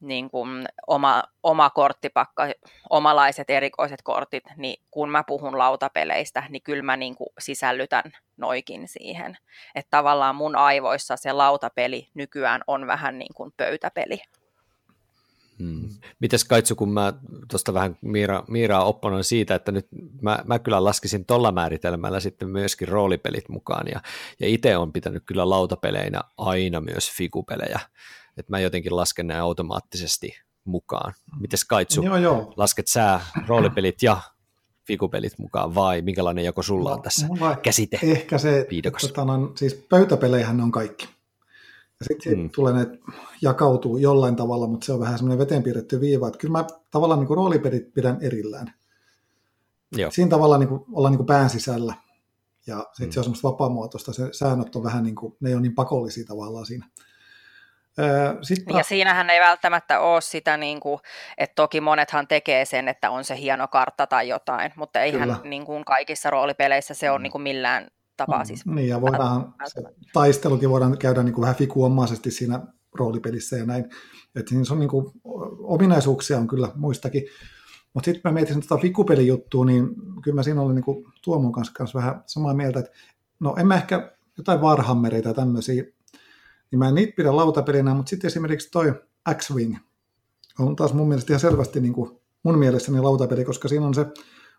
[0.00, 2.42] niin kuin oma, oma korttipakka,
[2.90, 8.88] omalaiset erikoiset kortit, niin kun mä puhun lautapeleistä, niin kyllä mä niin kuin sisällytän noikin
[8.88, 9.36] siihen.
[9.74, 14.18] Että tavallaan mun aivoissa se lautapeli nykyään on vähän niin kuin pöytäpeli.
[15.58, 15.88] Hmm.
[16.20, 17.12] Mites Kaitsu, kun mä
[17.50, 19.86] tuosta vähän Miira, Miiraa opponoin siitä, että nyt
[20.22, 24.00] mä, mä kyllä laskisin tuolla määritelmällä sitten myöskin roolipelit mukaan, ja,
[24.40, 27.80] ja itse on pitänyt kyllä lautapeleinä aina myös figupelejä,
[28.36, 31.14] että mä jotenkin lasken nämä automaattisesti mukaan.
[31.40, 32.52] Mites Kaitsu, joo, joo.
[32.56, 34.20] lasket sä roolipelit ja
[34.86, 37.26] figupelit mukaan vai minkälainen jako sulla on no, tässä
[37.62, 38.66] käsite Ehkä se,
[39.00, 41.08] tota, on, siis pöytäpeleihän on kaikki.
[42.00, 42.50] Ja sitten mm.
[42.50, 42.86] tulee ne,
[43.42, 47.20] jakautuu jollain tavalla, mutta se on vähän semmoinen veteen piirretty viiva, että kyllä mä tavallaan
[47.20, 48.74] niin kuin roolipelit pidän erillään.
[49.96, 50.10] Joo.
[50.10, 51.94] Siinä tavalla niin kuin, ollaan niin kuin pään sisällä.
[52.66, 53.12] Ja sitten mm.
[53.12, 56.24] se on semmoista vapaamuotoista, se säännöt on vähän niin kuin, ne ei ole niin pakollisia
[56.24, 56.88] tavallaan siinä.
[58.42, 58.76] Sitten...
[58.76, 61.00] Ja siinähän ei välttämättä ole sitä, niin kuin,
[61.38, 65.66] että toki monethan tekee sen, että on se hieno kartta tai jotain, mutta eihän niin
[65.66, 67.22] kuin kaikissa roolipeleissä se ole mm.
[67.22, 68.66] niin kuin millään tapaa mm, siis.
[68.66, 72.60] Niin, ja voidaan, se taistelukin voidaan käydä niin kuin vähän fikuomaisesti siinä
[72.94, 73.84] roolipelissä ja näin.
[74.36, 75.12] Että siinä on niin kuin,
[75.58, 77.22] ominaisuuksia on kyllä muistakin.
[77.94, 79.88] Mutta sitten mä mietin tätä fikupelijuttua, niin
[80.22, 82.92] kyllä mä siinä olin niin Tuomon kanssa, kanssa vähän samaa mieltä, että
[83.40, 85.84] no en mä ehkä jotain Warhammereita tai tämmöisiä,
[86.74, 88.94] niin mä en niitä pidä lautapelinä, mutta sitten esimerkiksi toi
[89.34, 89.76] X-Wing
[90.58, 94.00] on taas mun mielestä ihan selvästi niin kuin mun mielestäni lautapeli, koska siinä on se,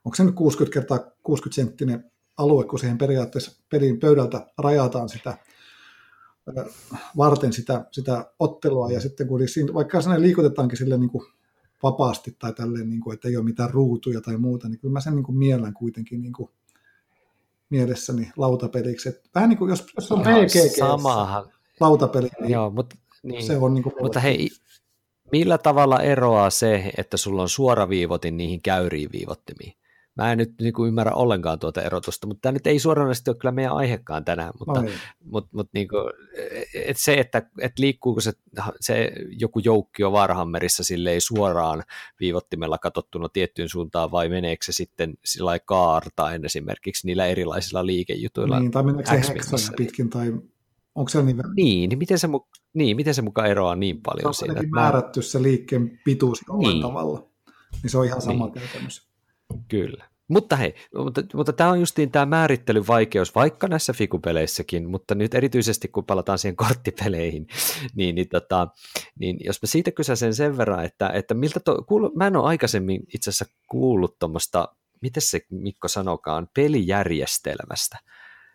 [0.06, 5.38] onko se nyt 60 kertaa 60 senttinen alue, kun siihen periaatteessa pelin pöydältä rajataan sitä
[7.18, 11.26] varten sitä, sitä ottelua, ja sitten kun siinä, vaikka sinne liikutetaankin sille niin kuin
[11.84, 15.00] vapaasti tai tälleen, niin kuin, että ei ole mitään ruutuja tai muuta, niin kyllä mä
[15.00, 16.50] sen niin kuin miellän kuitenkin niin kuin
[17.70, 19.10] mielessäni lautapeliksi.
[19.10, 20.80] Että vähän niin kuin, jos, jos on PGG
[21.80, 23.44] lautapeli, niin, Joo, mutta, niin.
[23.44, 24.50] se on niin kuin Mutta hei,
[25.32, 29.74] millä tavalla eroaa se, että sulla on suoraviivotin niihin käyriin viivottimiin?
[30.16, 33.38] Mä en nyt niin kuin ymmärrä ollenkaan tuota erotusta, mutta tämä nyt ei suoranaisesti ole
[33.38, 35.00] kyllä meidän aihekaan tänään, mutta, no niin.
[35.24, 36.14] mutta, mutta niin kuin,
[36.74, 38.34] et se, että et liikkuuko se,
[38.80, 41.84] se joku joukkio Warhammerissa ei suoraan
[42.20, 48.60] viivottimella katsottuna tiettyyn suuntaan vai meneekö se sitten sillä kaartain esimerkiksi niillä erilaisilla liikejutuilla?
[48.60, 49.22] Niin, tai meneekö
[49.58, 50.34] se pitkin tai
[50.96, 51.38] onko se niin?
[51.56, 52.28] Niin, niin miten se,
[52.74, 54.60] niin, miten se mukaan eroaa niin paljon on siinä?
[54.60, 56.82] On määrätty se liikkeen pituus jollain niin.
[56.82, 57.30] tavalla,
[57.84, 58.54] niin se on ihan sama niin.
[58.54, 59.10] käytännössä.
[59.68, 60.10] Kyllä.
[60.28, 65.34] Mutta hei, mutta, mutta tämä on justiin tämä määrittelyn vaikeus, vaikka näissä fikupeleissäkin, mutta nyt
[65.34, 67.48] erityisesti kun palataan siihen korttipeleihin,
[67.98, 68.68] niin, niin, tota,
[69.20, 72.48] niin jos mä siitä kysäsen sen verran, että, että miltä to, kuulu, mä en ole
[72.48, 74.68] aikaisemmin itse asiassa kuullut tuommoista,
[75.02, 77.98] miten se Mikko sanokaan, pelijärjestelmästä.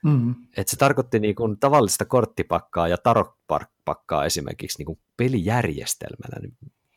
[0.04, 0.34] Mm-hmm.
[0.56, 6.48] Että se tarkoitti niin kuin tavallista korttipakkaa ja tarotpakkaa esimerkiksi niin kuin pelijärjestelmänä.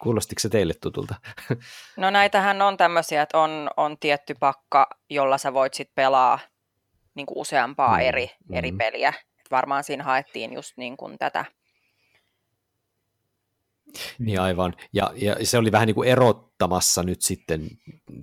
[0.02, 1.16] Kuulostiko se teille tutulta?
[1.98, 6.39] No näitähän on tämmöisiä, että on, on tietty pakka, jolla sä voit sitten pelaa
[7.16, 8.04] niin kuin useampaa mm.
[8.04, 8.56] eri, mm.
[8.56, 9.10] eri peliä.
[9.10, 11.46] Et varmaan siinä haettiin just niin kuin tätä.
[14.20, 14.74] Niin aivan.
[14.94, 17.68] Ja, ja se oli vähän niin kuin erottamassa nyt sitten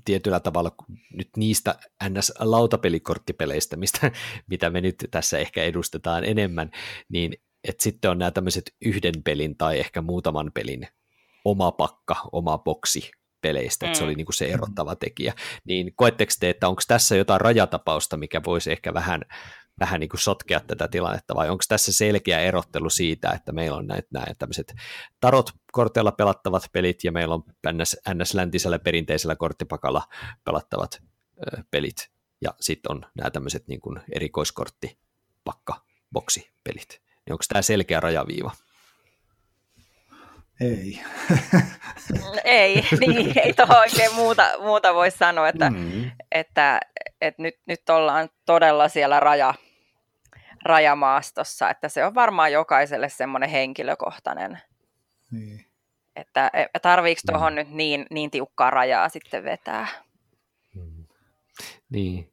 [0.05, 0.73] tietyllä tavalla
[1.15, 4.11] nyt niistä NS-lautapelikorttipeleistä, mistä,
[4.51, 6.71] mitä me nyt tässä ehkä edustetaan enemmän,
[7.09, 7.37] niin
[7.69, 10.89] että sitten on nämä tämmöiset yhden pelin tai ehkä muutaman pelin
[11.45, 13.11] oma pakka, oma boksi
[13.43, 14.17] peleistä, että se oli mm.
[14.17, 15.35] niin kuin se erottava tekijä.
[15.65, 19.25] Niin koetteko te, että onko tässä jotain rajatapausta, mikä voisi ehkä vähän,
[19.81, 23.87] vähän niin kuin sotkea tätä tilannetta, vai onko tässä selkeä erottelu siitä, että meillä on
[23.87, 24.75] näitä, näitä tämmöiset
[25.21, 30.03] tarot korteilla pelattavat pelit, ja meillä on ns, ns läntisellä perinteisellä korttipakalla
[30.45, 31.03] pelattavat
[31.39, 37.01] ö, pelit, ja sitten on nämä tämmöiset niin kuin erikoiskorttipakka, boksi pelit.
[37.27, 38.51] Niin onko tämä selkeä rajaviiva?
[40.61, 41.01] Ei.
[42.45, 46.11] ei, niin, ei tuohon oikein muuta, muuta voi sanoa, että, mm.
[46.33, 46.81] että,
[47.21, 49.55] että nyt, nyt ollaan todella siellä raja,
[50.65, 54.59] rajamaastossa, että se on varmaan jokaiselle semmoinen henkilökohtainen,
[55.31, 55.67] niin.
[56.17, 57.57] että e, tarviiko tuohon mm.
[57.57, 59.89] nyt niin, niin tiukkaa rajaa sitten vetää.
[60.75, 61.07] Mm.
[61.91, 62.33] Niin,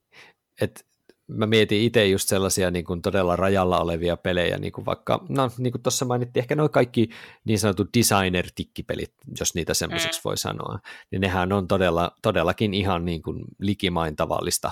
[0.61, 0.81] että
[1.27, 5.51] mä mietin itse just sellaisia niin kuin todella rajalla olevia pelejä, niin kuin vaikka, no
[5.57, 7.09] niin kuin tuossa mainittiin, ehkä noin kaikki
[7.45, 10.23] niin sanotut designer-tikkipelit, jos niitä semmoisiksi mm.
[10.23, 10.79] voi sanoa,
[11.11, 14.71] niin nehän on todella, todellakin ihan niin kuin likimain tavallista,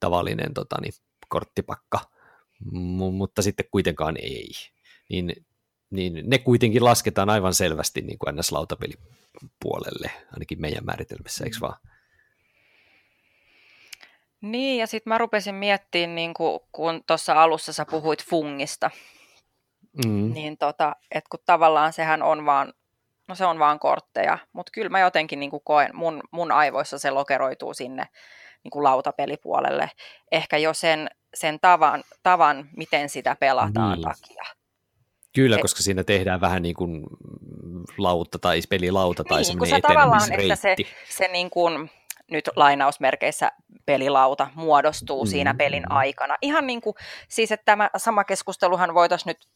[0.00, 0.92] tavallinen tota, niin,
[1.28, 2.00] korttipakka,
[3.12, 4.50] mutta sitten kuitenkaan ei.
[5.08, 5.46] Niin,
[5.90, 11.80] niin ne kuitenkin lasketaan aivan selvästi niin kuin NS-lautapelipuolelle, ainakin meidän määritelmässä, eikö vaan?
[14.40, 18.90] Niin, ja sitten mä rupesin miettimään, niin kun, kun tuossa alussa sä puhuit fungista,
[20.04, 20.32] mm.
[20.32, 22.72] niin tota, että kun tavallaan sehän on vaan,
[23.28, 27.10] no se on vaan kortteja, mutta kyllä mä jotenkin niin koen, mun, mun aivoissa se
[27.10, 28.08] lokeroituu sinne
[28.66, 29.90] niin kuin lautapelipuolelle,
[30.32, 34.08] ehkä jo sen, sen tavan, tavan, miten sitä pelataan niin.
[34.08, 34.44] takia.
[35.34, 37.06] Kyllä, koska siinä tehdään vähän niin kuin
[37.98, 40.76] lauta tai pelilauta tai niin, semmoinen se tavallaan ehkä se,
[41.08, 41.90] se niin kuin,
[42.30, 43.52] nyt lainausmerkeissä
[43.86, 45.28] pelilauta muodostuu mm.
[45.28, 46.36] siinä pelin aikana.
[46.42, 46.94] Ihan niin kuin,
[47.28, 49.48] siis että tämä sama keskusteluhan voitaisiin nyt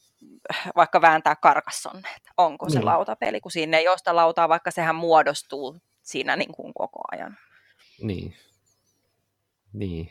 [0.76, 2.84] vaikka vääntää karkassonne, että onko se mm.
[2.84, 7.38] lautapeli, kun siinä ei ole sitä lautaa, vaikka sehän muodostuu siinä niin kuin koko ajan.
[8.02, 8.34] Niin.
[9.72, 10.10] Niin.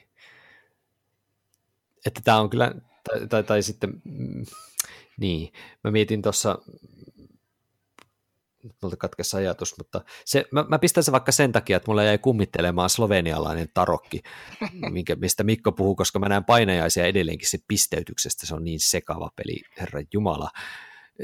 [2.06, 2.72] Että tämä on kyllä,
[3.04, 4.46] tai, tai, tai sitten, mm,
[5.18, 6.60] niin, mä mietin tuossa
[8.82, 12.18] multa katkesi ajatus, mutta se, mä, mä pistän se vaikka sen takia, että mulla jäi
[12.18, 14.22] kummittelemaan slovenialainen tarokki,
[14.92, 19.32] minkä, mistä Mikko puhuu, koska mä näen painajaisia edelleenkin se pisteytyksestä, se on niin sekava
[19.36, 20.50] peli, herra Jumala.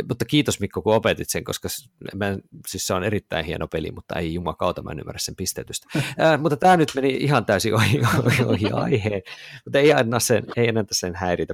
[0.09, 1.67] Mutta kiitos Mikko, kun opetit sen, koska
[2.15, 5.87] mä, siis se on erittäin hieno peli, mutta ei jumakauta, mä en ymmärrä sen pisteytystä.
[6.17, 9.21] Ää, mutta tämä nyt meni ihan täysin ohi, ohi, ohi aiheen,
[9.65, 11.53] mutta ei anna sen, ei enää sen häiritä.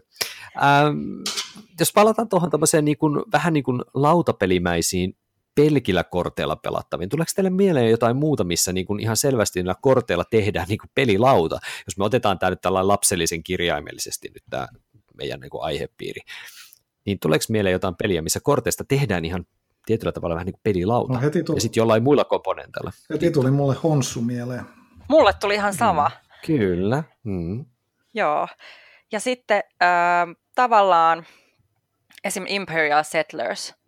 [0.55, 0.83] Ää,
[1.79, 2.49] jos palataan tuohon
[2.81, 5.15] niin kuin, vähän niin kuin lautapelimäisiin
[5.55, 7.09] pelkillä korteilla pelattaviin.
[7.09, 10.91] Tuleeko teille mieleen jotain muuta, missä niin kuin ihan selvästi niillä korteilla tehdään niin kuin
[10.95, 11.59] pelilauta?
[11.87, 14.67] Jos me otetaan tämä nyt tällainen lapsellisen kirjaimellisesti nyt tämä
[15.17, 16.21] meidän niin kuin aihepiiri,
[17.05, 19.45] niin tuleeko mieleen jotain peliä, missä korteista tehdään ihan
[19.85, 22.91] tietyllä tavalla vähän niin kuin pelilauta, no heti tuli, ja sitten jollain muilla komponenteilla?
[23.09, 24.65] Heti tuli mulle Honssu mieleen.
[25.07, 26.07] Mulle tuli ihan sama.
[26.07, 27.03] Mm, kyllä.
[27.23, 27.65] Mm.
[28.13, 28.47] Joo.
[29.11, 31.25] Ja sitten äh, tavallaan
[32.23, 32.45] esim.
[32.47, 33.73] Imperial Settlers–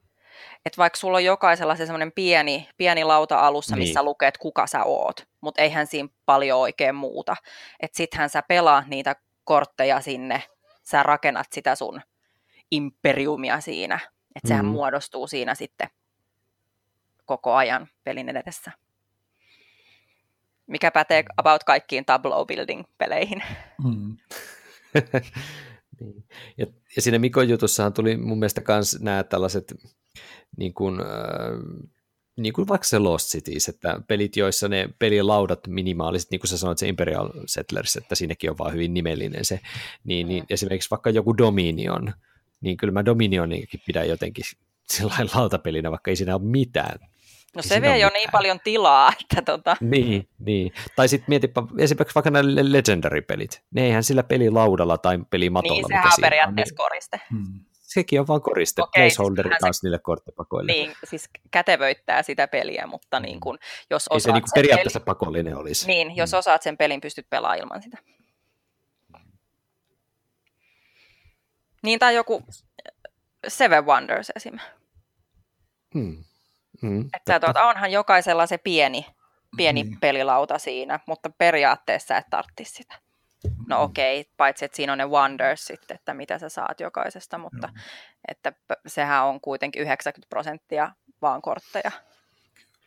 [0.65, 4.05] että vaikka sulla on jokaisella se semmoinen pieni, pieni lauta alussa, missä niin.
[4.05, 7.35] lukee, että kuka sä oot, mutta eihän siinä paljon oikein muuta.
[7.79, 10.43] Että sittenhän sä pelaat niitä kortteja sinne,
[10.83, 12.01] sä rakennat sitä sun
[12.73, 13.99] imperiumia siinä.
[14.35, 14.71] Että sehän mm.
[14.71, 15.89] muodostuu siinä sitten
[17.25, 18.71] koko ajan pelin edessä.
[20.67, 23.43] Mikä pätee about kaikkiin tableau building peleihin.
[23.83, 24.17] Mm.
[25.99, 26.25] niin.
[26.57, 29.73] ja, ja siinä Mikon jutussahan tuli mun mielestä myös nämä tällaiset
[30.57, 31.07] niin kuin, äh,
[32.37, 36.57] niin kuin vaikka se Lost Cities, että pelit, joissa ne pelilaudat minimaaliset, niin kuin sä
[36.57, 39.59] sanoit se Imperial Settlers, että siinäkin on vaan hyvin nimellinen se,
[40.03, 42.13] niin, niin esimerkiksi vaikka joku Dominion,
[42.63, 44.45] niin kyllä mä Dominionikin pidän jotenkin
[44.87, 46.99] sellainen lautapelinä, vaikka ei siinä ole mitään.
[47.55, 49.77] No se vie jo niin paljon tilaa, että tota...
[49.81, 50.71] Niin, niin.
[50.95, 53.61] Tai sitten mietipä esimerkiksi vaikka nämä Legendary-pelit.
[53.71, 55.73] Ne eihän sillä pelilaudalla tai pelimatolla.
[55.73, 57.21] Niin, sehän on periaatteessa koriste.
[57.31, 60.71] Hmm sekin on vaan koriste, Okei, placeholderi siis taas se, niille korttipakoille.
[60.71, 65.57] Niin, siis kätevöittää sitä peliä, mutta niin kun, jos Ei se niin periaatteessa peli, pakollinen
[65.57, 65.87] olisi.
[65.87, 66.37] Niin, jos mm.
[66.37, 67.97] osaat sen pelin, pystyt pelaamaan ilman sitä.
[71.83, 72.43] Niin, tai joku
[73.47, 74.59] Seven Wonders esim.
[75.93, 76.23] Hmm.
[76.81, 79.05] Hmm, että tuota, onhan jokaisella se pieni,
[79.57, 79.99] pieni hmm.
[79.99, 83.03] pelilauta siinä, mutta periaatteessa et tarvitsisi sitä.
[83.67, 83.83] No mm.
[83.83, 87.67] okei, okay, paitsi että siinä on ne wonders sitten, että mitä sä saat jokaisesta, mutta
[87.67, 87.83] Joo.
[88.27, 88.53] että
[88.87, 90.91] sehän on kuitenkin 90 prosenttia
[91.21, 91.91] vaan kortteja.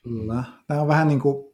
[0.02, 0.44] Kyllä.
[0.66, 1.52] Tämä on vähän niin kuin,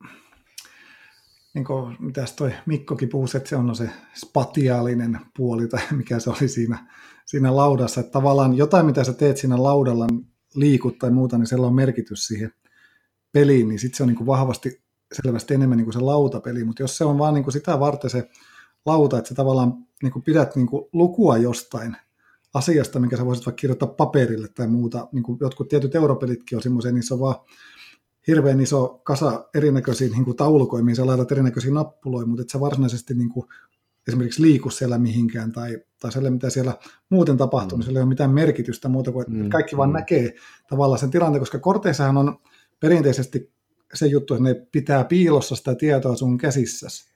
[1.55, 6.31] niin kuin mitä toi Mikkokin puhuisi, että se on se spatiaalinen puoli tai mikä se
[6.31, 6.87] oli siinä,
[7.27, 8.01] siinä laudassa.
[8.01, 10.07] Että tavallaan jotain, mitä sä teet siinä laudalla,
[10.55, 12.53] liikut tai muuta, niin sillä on merkitys siihen
[13.33, 14.83] peliin, niin sitten se on niin kuin vahvasti
[15.13, 18.11] selvästi enemmän niin kuin se lautapeli, mutta jos se on vaan niin kuin sitä varten
[18.11, 18.29] se
[18.87, 21.97] lauta, että sä tavallaan niin kuin pidät niin kuin lukua jostain
[22.55, 25.09] asiasta, minkä sä voisit vaikka kirjoittaa paperille tai muuta.
[25.13, 27.37] Niin kuin jotkut tietyt europelitkin on semmoisia, niissä on vaan
[28.27, 33.15] hirveän iso kasa erinäköisiä niin taulukoja, mihin sä laitat erinäköisiä nappuloja, mutta et sä varsinaisesti
[33.15, 33.47] niin kuin
[34.09, 36.75] esimerkiksi liiku siellä mihinkään tai, tai siellä, mitä siellä
[37.09, 37.81] muuten tapahtuu, mm.
[37.81, 39.51] niin sillä ei ole mitään merkitystä muuta kuin, että mm.
[39.51, 39.95] kaikki vaan mm.
[39.95, 40.35] näkee
[40.69, 42.39] tavallaan sen tilanteen, koska korteissahan on
[42.81, 43.53] perinteisesti
[43.95, 47.13] se juttu, että ne pitää piilossa sitä tietoa sun käsissäsi.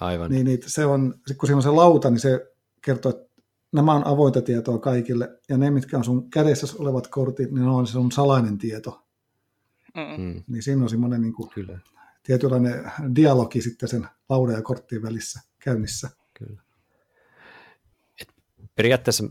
[0.00, 0.30] Aivan.
[0.30, 4.06] Niin, niin se on, kun siinä on se lauta, niin se kertoo, että nämä on
[4.06, 8.12] avointa tietoa kaikille, ja ne, mitkä on sun kädessä olevat kortit, niin ne on sun
[8.12, 9.06] salainen tieto.
[9.94, 10.22] Mm.
[10.22, 10.42] mm.
[10.46, 11.78] Niin siinä on semmoinen niin kuin, Kyllä.
[12.22, 16.10] tietynlainen dialogi sitten sen laudan ja korttien välissä käynnissä.
[16.38, 16.62] Kyllä.
[18.20, 18.28] Et
[18.74, 19.24] periaatteessa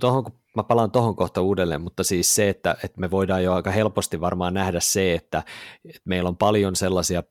[0.00, 3.54] tuohon, kun mä palaan tuohon kohta uudelleen, mutta siis se, että, että me voidaan jo
[3.54, 5.42] aika helposti varmaan nähdä se, että,
[5.84, 7.22] että meillä on paljon sellaisia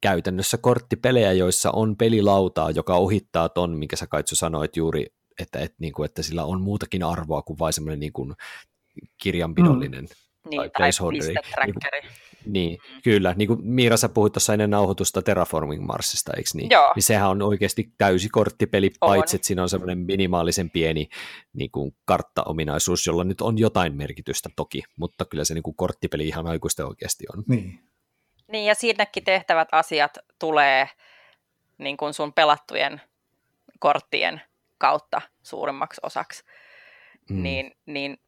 [0.00, 5.06] käytännössä korttipelejä, joissa on pelilautaa, joka ohittaa ton, minkä sä Kaitsu sanoit juuri,
[5.40, 8.34] että, että, niin kuin, että sillä on muutakin arvoa kuin vain semmoinen niin kuin
[9.22, 10.50] kirjanpidollinen mm.
[10.50, 11.34] niin, tai placeholderi.
[11.34, 12.12] Niin,
[12.48, 13.34] niin, kyllä.
[13.36, 16.70] Niin kuin Miira, sä puhuit tuossa ennen nauhoitusta Terraforming Marsista, eikö niin?
[16.70, 16.92] Joo.
[16.94, 19.08] Niin sehän on oikeasti täysi korttipeli, on.
[19.08, 21.08] paitsi että siinä on semmoinen minimaalisen pieni
[21.52, 26.28] niin kuin karttaominaisuus, jolla nyt on jotain merkitystä toki, mutta kyllä se niin kuin korttipeli
[26.28, 27.44] ihan aikuisten oikeasti on.
[27.48, 27.80] Niin.
[28.52, 30.88] Niin, ja siinäkin tehtävät asiat tulee
[31.78, 33.00] niin kuin sun pelattujen
[33.78, 34.40] korttien
[34.78, 36.44] kautta suurimmaksi osaksi.
[37.30, 37.42] Mm.
[37.42, 38.18] Niin, niin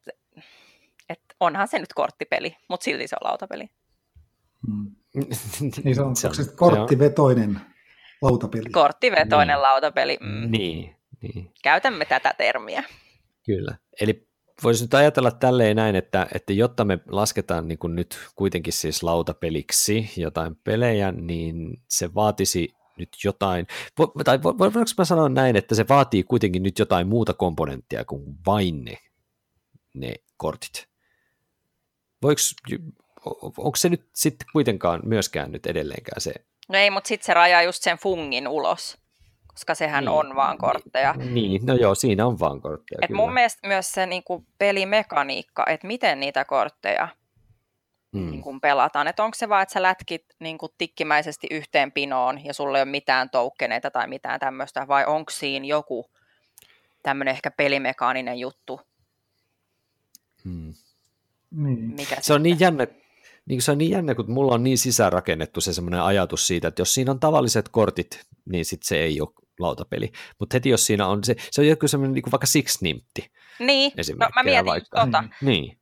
[1.09, 3.69] et onhan se nyt korttipeli, mutta silti se on lautapeli.
[4.67, 4.91] Mm.
[5.83, 8.31] niin se on, se on, se korttivetoinen se on...
[8.31, 8.69] lautapeli?
[8.69, 9.61] Korttivetoinen niin.
[9.61, 10.17] lautapeli.
[10.21, 10.51] Mm.
[10.51, 11.51] Niin, niin.
[11.63, 12.83] Käytämme tätä termiä.
[13.45, 13.77] Kyllä.
[14.01, 14.27] Eli
[14.63, 19.03] voisi nyt ajatella tälleen näin, että, että jotta me lasketaan niin kuin nyt kuitenkin siis
[19.03, 23.67] lautapeliksi jotain pelejä, niin se vaatisi nyt jotain,
[24.25, 28.85] tai voinko mä sanoa näin, että se vaatii kuitenkin nyt jotain muuta komponenttia kuin vain
[28.85, 28.97] ne,
[29.93, 30.87] ne kortit.
[32.23, 32.41] Voiko,
[33.25, 36.33] onko se nyt sitten kuitenkaan myöskään nyt edelleenkään se?
[36.69, 39.01] No ei, mutta sitten se rajaa just sen fungin ulos
[39.53, 41.13] koska sehän niin, on vaan kortteja.
[41.13, 42.99] Niin, no joo, siinä on vaan kortteja.
[43.01, 47.07] Et mun mielestä myös se niin kuin pelimekaniikka, että miten niitä kortteja
[48.11, 48.31] mm.
[48.31, 49.07] niin kuin pelataan.
[49.07, 52.83] Että onko se vaan, että sä lätkit niin kuin tikkimäisesti yhteen pinoon ja sulla ei
[52.83, 56.05] ole mitään toukkeneita tai mitään tämmöistä, vai onko siinä joku
[57.03, 58.81] tämmöinen ehkä pelimekaaninen juttu?
[60.43, 60.73] Mm.
[61.51, 61.79] Niin.
[61.79, 62.87] Mikä se on niin jännä,
[63.45, 66.81] niin se on niin jännä, kun mulla on niin sisäänrakennettu se semmoinen ajatus siitä, että
[66.81, 70.11] jos siinä on tavalliset kortit, niin sitten se ei ole lautapeli.
[70.39, 73.31] Mutta heti jos siinä on se, se on joku semmoinen niin vaikka Six Nimtti.
[73.59, 75.05] Niin, no mä mietin vaikka.
[75.05, 75.23] tota.
[75.41, 75.77] Niin.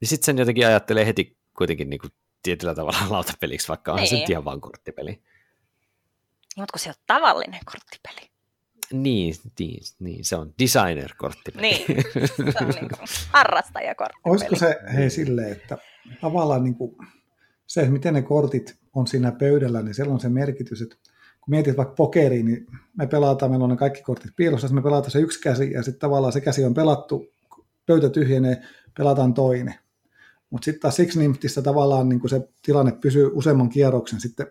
[0.00, 2.10] Niin sitten sen jotenkin ajattelee heti kuitenkin niin kuin
[2.42, 4.08] tietyllä tavalla lautapeliksi, vaikka on niin.
[4.08, 5.10] se ihan vaan korttipeli.
[5.10, 5.22] Niin,
[6.56, 8.30] mutta kun se on tavallinen korttipeli.
[8.92, 11.62] Niin, niin, niin, se on designer-korttipeli.
[11.62, 11.86] Niin,
[12.52, 14.32] se on niin kuin harrastajakorttipeli.
[14.32, 15.78] Olisiko se hei silleen, että
[16.20, 16.96] tavallaan niin kuin
[17.66, 20.96] se, miten ne kortit on siinä pöydällä, niin siellä on se merkitys, että
[21.40, 22.66] kun mietit vaikka pokeriin, niin
[22.98, 26.00] me pelataan, meillä on ne kaikki kortit piilossa, me pelataan se yksi käsi, ja sitten
[26.00, 27.26] tavallaan se käsi on pelattu,
[27.86, 28.62] pöytä tyhjenee,
[28.96, 29.74] pelataan toinen.
[30.50, 34.46] Mutta sitten taas Six Nimftissä tavallaan niin se tilanne pysyy useamman kierroksen sitten,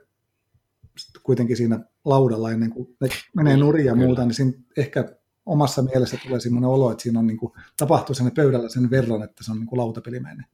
[0.97, 5.81] sitten kuitenkin siinä laudalla ennen kuin ne menee nurin ja muuta, niin siinä ehkä omassa
[5.81, 9.43] mielessä tulee sellainen olo, että siinä on niin kuin, tapahtuu sen pöydällä sen verran, että
[9.43, 10.45] se on niin kuin lautapelimäinen.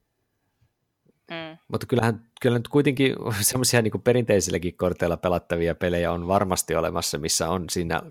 [1.70, 1.72] Mm.
[1.72, 7.48] Mutta kyllähän, kyllä nyt kuitenkin semmoisia niin perinteisilläkin korteilla pelattavia pelejä on varmasti olemassa, missä
[7.48, 8.02] on siinä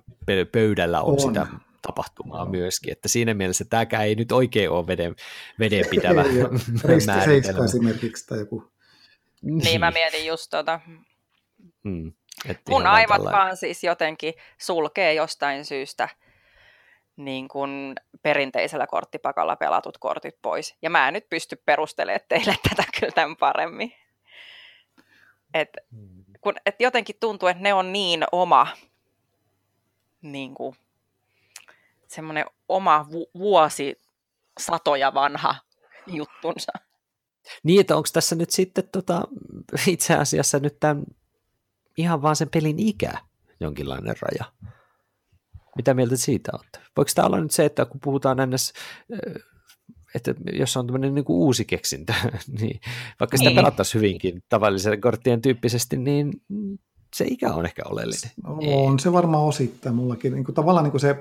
[0.52, 1.19] pöydällä on, on.
[1.19, 1.48] sitä
[1.82, 2.52] tapahtumaa no.
[2.52, 5.15] myöskin, että siinä mielessä tämäkään ei nyt oikein ole veden,
[5.60, 6.24] vedenpitävä
[7.08, 7.65] määritelmä.
[7.65, 8.72] esimerkiksi tai joku.
[9.41, 10.80] Niin, mä mietin just tota.
[11.84, 12.13] Hmm.
[12.69, 13.39] Mun aivot tällainen.
[13.39, 16.10] vaan siis jotenkin sulkee jostain syystä
[17.19, 20.75] niin kuin perinteisellä korttipakalla pelatut kortit pois.
[20.82, 23.93] Ja mä en nyt pysty perustelemaan teille tätä kyllä tämän paremmin.
[25.53, 25.69] Et,
[26.41, 28.67] kun, et jotenkin tuntuu, että ne on niin oma,
[30.21, 30.75] niin kuin,
[32.08, 34.01] semmoinen oma vu- vuosi
[34.60, 35.56] satoja vanha
[36.08, 36.71] juttunsa.
[37.63, 39.21] Niin, että onko tässä nyt sitten tota,
[39.87, 41.04] itse asiassa nyt tämän,
[41.98, 43.13] ihan vaan sen pelin ikä
[43.60, 44.54] jonkinlainen raja?
[45.76, 46.80] Mitä mieltä siitä olette?
[46.98, 48.74] Voiko tämä olla nyt se, että kun puhutaan ns
[50.15, 52.13] että jos on tämmöinen niin uusi keksintö,
[52.60, 52.80] niin
[53.20, 53.56] vaikka sitä niin.
[53.56, 56.42] pelattaisiin hyvinkin tavallisen korttien tyyppisesti, niin
[57.15, 58.32] se ikä on ehkä oleellinen.
[58.67, 60.34] On se varmaan osittain mullakin.
[60.34, 61.13] Niin kuin, tavallaan niin kuin se,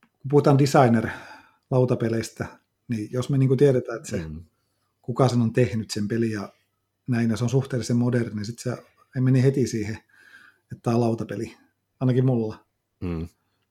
[0.00, 2.46] kun puhutaan designer-lautapeleistä,
[2.88, 4.44] niin jos me niin kuin tiedetään, että se, mm.
[5.02, 6.52] kuka sen on tehnyt sen peli ja
[7.06, 8.82] näin, ja se on suhteellisen moderni, niin sitten se
[9.16, 9.98] ei meni heti siihen,
[10.62, 11.56] että tämä on lautapeli,
[12.00, 12.64] ainakin mulla.
[13.00, 13.28] Mm.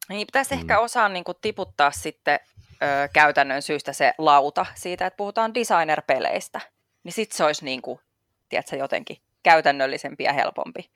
[0.09, 0.59] Niin pitäisi mm.
[0.59, 2.39] ehkä osaa niin kuin, tiputtaa sitten
[2.73, 6.61] ö, käytännön syystä se lauta siitä, että puhutaan designer-peleistä.
[7.03, 7.99] Niin sitten se olisi niin kuin,
[8.49, 10.89] tiedätkö, jotenkin käytännöllisempi ja helpompi.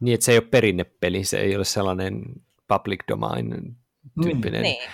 [0.00, 2.22] Niin, että se ei ole perinnepeli, se ei ole sellainen
[2.68, 3.76] public domain
[4.22, 4.62] tyyppinen.
[4.62, 4.90] Niin.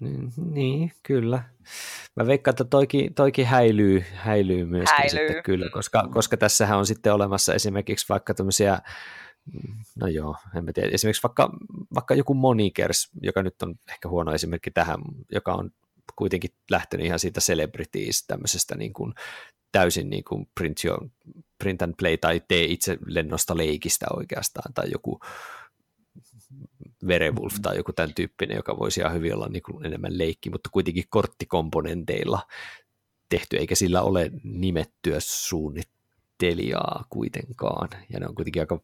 [0.00, 1.42] Niin, niin kyllä.
[2.16, 5.28] Mä veikkaan, että toikin, toikin häilyy, häilyy myöskin Häilyy.
[5.28, 8.78] sitten kyllä, koska, koska tässähän on sitten olemassa esimerkiksi vaikka tämmöisiä,
[9.96, 11.50] no joo, en mä tiedä, esimerkiksi vaikka,
[11.94, 15.00] vaikka joku Monikers, joka nyt on ehkä huono esimerkki tähän,
[15.32, 15.70] joka on
[16.16, 19.14] kuitenkin lähtenyt ihan siitä celebrities tämmöisestä niin kuin
[19.72, 21.08] täysin niin kuin print, your,
[21.58, 25.20] print and play tai tee itse lennosta leikistä oikeastaan tai joku
[27.06, 30.70] Werewolf tai joku tämän tyyppinen, joka voisi ihan hyvin olla niin kuin enemmän leikki, mutta
[30.72, 32.46] kuitenkin korttikomponenteilla
[33.28, 37.88] tehty, eikä sillä ole nimettyä suunnittelijaa kuitenkaan.
[38.12, 38.80] Ja ne on kuitenkin aika,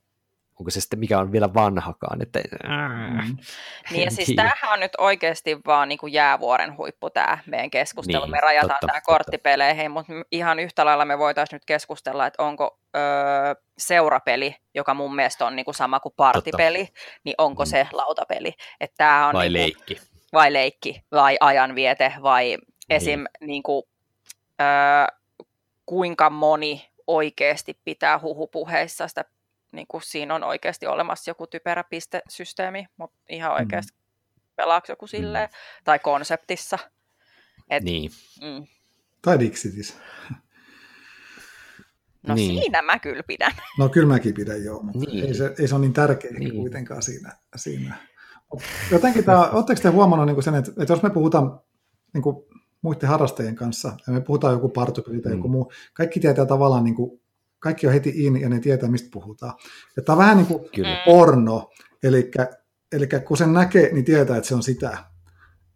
[0.61, 3.37] onko se sitten mikä on vielä vanhakaan, että Mm.
[3.91, 4.43] Niin ja siis tiedä.
[4.43, 8.23] tämähän on nyt oikeasti vaan niin kuin jäävuoren huippu tämä meidän keskustelu.
[8.25, 9.13] Niin, me rajataan totta, tämä totta.
[9.13, 13.03] korttipeleihin, mutta ihan yhtä lailla me voitaisiin nyt keskustella, että onko öö,
[13.79, 16.89] seurapeli, joka mun mielestä on niin kuin sama kuin partipeli,
[17.25, 17.69] niin onko Mm.
[17.69, 18.53] se lautapeli.
[18.81, 20.01] Että tämä on vai niin kuin, leikki.
[20.33, 22.59] vai leikki, vai ajanviete, vai
[22.91, 23.25] esim.
[23.41, 23.83] Niin kuin,
[24.61, 24.67] öö,
[25.87, 29.25] kuinka moni oikeasti pitää huhupuheissa sitä,
[29.73, 33.99] niin kuin siinä on oikeasti olemassa joku typerä pistesysteemi, mutta ihan oikeasti
[34.57, 35.49] pelaako joku silleen,
[35.85, 36.79] tai konseptissa.
[37.71, 38.11] Et, Niin,
[38.43, 38.67] mm,
[39.23, 39.97] Tai Dixitis.
[42.27, 42.61] no Niin.
[42.63, 43.53] siinä mä kyllä pidän.
[43.79, 45.25] No kyllä mäkin pidän joo, mutta Niin.
[45.27, 46.55] ei, se, ei se ole niin tärkeä Niin.
[46.57, 47.33] kuitenkaan siinä.
[47.57, 47.95] siinä.
[48.91, 51.61] Jotenkin tämä, oletteko te huomannut niin sen, että, että jos me puhutaan
[52.15, 52.37] niin kuin
[52.83, 55.39] muiden harrastajien kanssa, ja me puhutaan joku partupeli tai Mm.
[55.39, 57.21] joku muu, kaikki tietää tavallaan, niin kuin,
[57.59, 59.55] kaikki on heti in ja ne tietää, mistä puhutaan.
[59.97, 60.89] Ja tämä on vähän niin kuin kyllä.
[60.95, 61.13] Mm.
[61.13, 61.71] porno,
[62.03, 62.31] eli,
[62.93, 64.99] eli kun sen näkee, niin tietää, että se on sitä.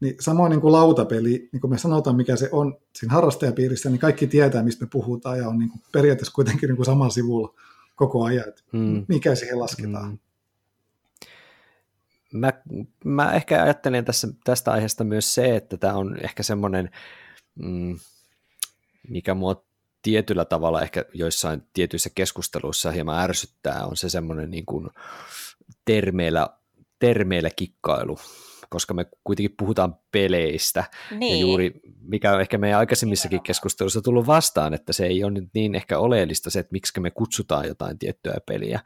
[0.01, 4.01] Niin samoin niin kuin lautapeli, niin kuin me sanotaan, mikä se on siinä harrastajapiirissä, niin
[4.01, 7.55] kaikki tietää, mistä me puhutaan, ja on niin kuin periaatteessa kuitenkin niin kuin samalla sivulla
[7.97, 9.05] koko ajan, että Mm.
[9.09, 10.11] mikä siihen lasketaan.
[10.11, 10.19] Mm.
[12.33, 12.53] Mä,
[13.05, 16.91] mä ehkä ajattelen tässä, tästä aiheesta myös se, että tämä on ehkä semmoinen,
[17.55, 17.99] mm,
[19.09, 19.65] mikä mua
[20.03, 24.89] tietyllä tavalla ehkä joissain tietyissä keskusteluissa hieman ärsyttää, on se semmoinen niin kuin
[25.85, 26.49] termeillä,
[26.99, 28.19] termeillä kikkailu,
[28.69, 34.27] koska me kuitenkin puhutaan peleistä, Niin, ja juuri mikä on ehkä meidän aikaisemmissakin keskusteluissa tullut
[34.27, 37.99] vastaan, että se ei ole nyt niin ehkä oleellista se, että miksi me kutsutaan jotain
[37.99, 38.81] tiettyä peliä.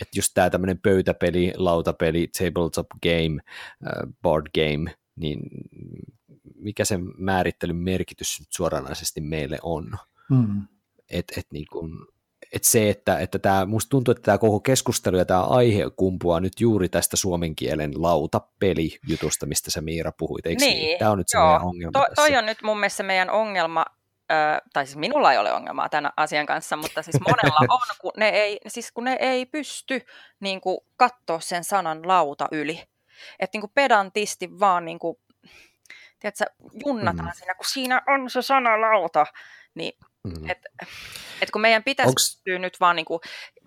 [0.00, 3.42] Että just tämä tämmöinen pöytäpeli, lautapeli, tabletop game,
[3.86, 5.40] äh, board game, niin
[6.54, 9.98] mikä sen määrittelyn merkitys nyt suoranaisesti meille on.
[10.30, 10.62] Mm.
[11.10, 12.08] Et, et niin kun,
[12.52, 16.40] et se, että, että tämä, musta tuntuu, että tämä koko keskustelu ja tämä aihe kumpuaa
[16.40, 20.78] nyt juuri tästä suomen kielen lautapeli-jutusta, mistä sä Miira puhuit, eikö niin?
[20.78, 21.46] Niin, Tämä on nyt se joo.
[21.46, 22.14] meidän ongelma to, tässä.
[22.14, 23.84] toi on nyt mun mielestä meidän ongelma,
[24.32, 24.34] ö,
[24.72, 28.28] tai siis minulla ei ole ongelmaa tämän asian kanssa, mutta siis monella on, kun ne
[28.28, 30.00] ei, siis kun ne ei pysty
[30.40, 32.82] niin kuin, katsoa sen sanan lauta yli.
[33.38, 35.16] Että niin kuin pedantisti vaan niin kuin,
[36.20, 36.44] tiedätkö,
[36.86, 37.34] junnataan Mm.
[37.34, 39.26] siinä, kun siinä on se sana lauta,
[39.74, 39.92] niin
[40.26, 40.50] Mm.
[40.50, 40.58] et,
[41.42, 43.20] et kun meidän pitäisi Onks- nyt vaan niin kuin,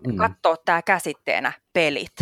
[0.07, 0.17] Mm.
[0.17, 2.15] katsoa tämä käsitteenä pelit,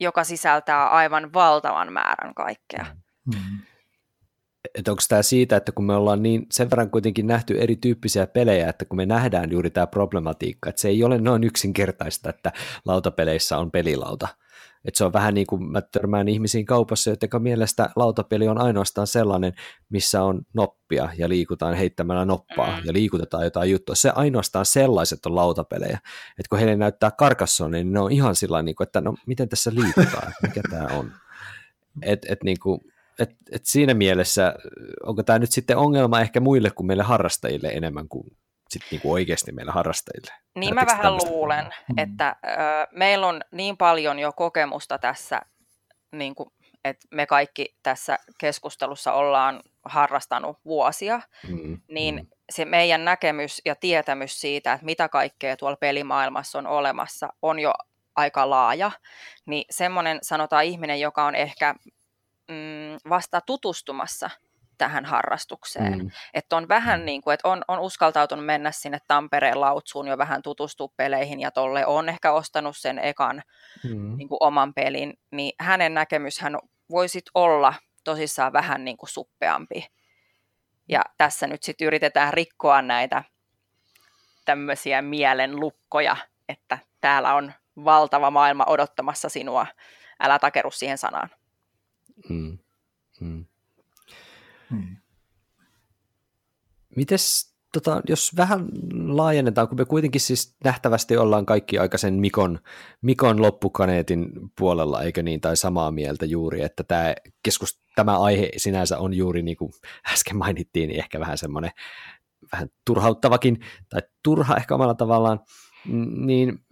[0.00, 2.86] joka sisältää aivan valtavan määrän kaikkea.
[3.34, 3.58] Mm.
[4.74, 8.68] että onko tämä siitä, että kun me ollaan niin sen verran kuitenkin nähty erityyppisiä pelejä,
[8.68, 12.52] että kun me nähdään juuri tämä problematiikka, että se ei ole noin yksinkertaista, että
[12.84, 14.28] lautapeleissä on pelilauta.
[14.84, 19.06] Että se on vähän niin kuin mä törmään ihmisiin kaupassa, joiden mielestä lautapeli on ainoastaan
[19.06, 19.52] sellainen,
[19.90, 22.82] missä on noppia ja liikutaan heittämällä noppaa Mm.
[22.84, 23.94] ja liikutetaan jotain juttua.
[23.94, 25.98] Se ainoastaan sellaiset on lautapelejä.
[26.38, 29.48] Että kun heille näyttää karkasson, niin ne on ihan sillä niin kuin, että no miten
[29.48, 31.12] tässä liikutaan, mikä tämä on.
[32.02, 32.80] Et, et niin kuin,
[33.18, 34.54] et, et siinä mielessä,
[35.02, 38.36] onko tämä nyt sitten ongelma ehkä muille kuin meille harrastajille enemmän kuin
[38.70, 40.32] sit niinku oikeasti meille harrastajille?
[40.54, 41.30] Niin mä vähän tämmöistä?
[41.30, 41.98] luulen, Mm.
[41.98, 42.50] että ö,
[42.92, 45.42] meillä on niin paljon jo kokemusta tässä,
[46.12, 46.50] niin kuin,
[46.84, 53.74] että me kaikki tässä keskustelussa ollaan harrastanut vuosia, Mm, niin mm, se meidän näkemys ja
[53.74, 57.72] tietämys siitä, että mitä kaikkea tuolla pelimaailmassa on olemassa, on jo
[58.16, 58.90] aika laaja.
[59.46, 61.74] Niin semmoinen, sanotaan ihminen, joka on ehkä
[62.48, 64.30] mm, vasta tutustumassa
[64.80, 67.06] tähän harrastukseen, mm, että on vähän Mm.
[67.06, 71.50] niin kuin, että on, on uskaltautunut mennä sinne Tampereen lautsuun jo vähän tutustua peleihin ja
[71.50, 73.42] tolle on ehkä ostanut sen ekan
[73.84, 76.58] mm, niin kuin oman pelin, niin hänen näkemyshän
[76.90, 77.74] voisi olla
[78.04, 79.86] tosissaan vähän niin kuin suppeampi.
[80.88, 83.24] Ja tässä nyt sitten yritetään rikkoa näitä
[84.44, 86.16] tämmöisiä mielen lukkoja,
[86.48, 87.52] että täällä on
[87.84, 89.66] valtava maailma odottamassa sinua,
[90.20, 91.30] älä takeru siihen sanaan.
[92.28, 92.58] mm,
[93.20, 93.44] mm.
[94.70, 94.96] Mm.
[96.96, 102.58] Mites tota, jos vähän laajennetaan, kun me kuitenkin siis nähtävästi ollaan kaikki aika sen Mikon,
[103.02, 108.98] Mikon loppukaneetin puolella, eikö niin, tai samaa mieltä juuri, että tämä, keskus, tämä aihe sinänsä
[108.98, 109.72] on juuri niin kuin
[110.12, 111.70] äsken mainittiin, niin ehkä vähän semmoinen
[112.52, 115.40] vähän turhauttavakin, tai turha ehkä omalla tavallaan,
[116.16, 116.64] niin,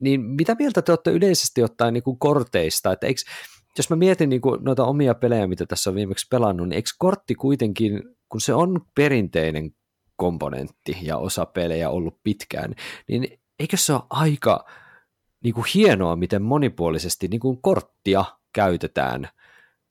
[0.00, 3.20] niin mitä mieltä te olette yleisesti ottaen niin kuin korteista, että eikö,
[3.78, 6.90] jos mä mietin niin kuin noita omia pelejä, mitä tässä on viimeksi pelannut, niin eikö
[6.98, 9.70] kortti kuitenkin, kun se on perinteinen
[10.16, 12.74] komponentti ja osa pelejä ollut pitkään,
[13.08, 14.64] niin eikö se ole aika
[15.44, 19.28] niin kuin hienoa, miten monipuolisesti niin kuin korttia käytetään.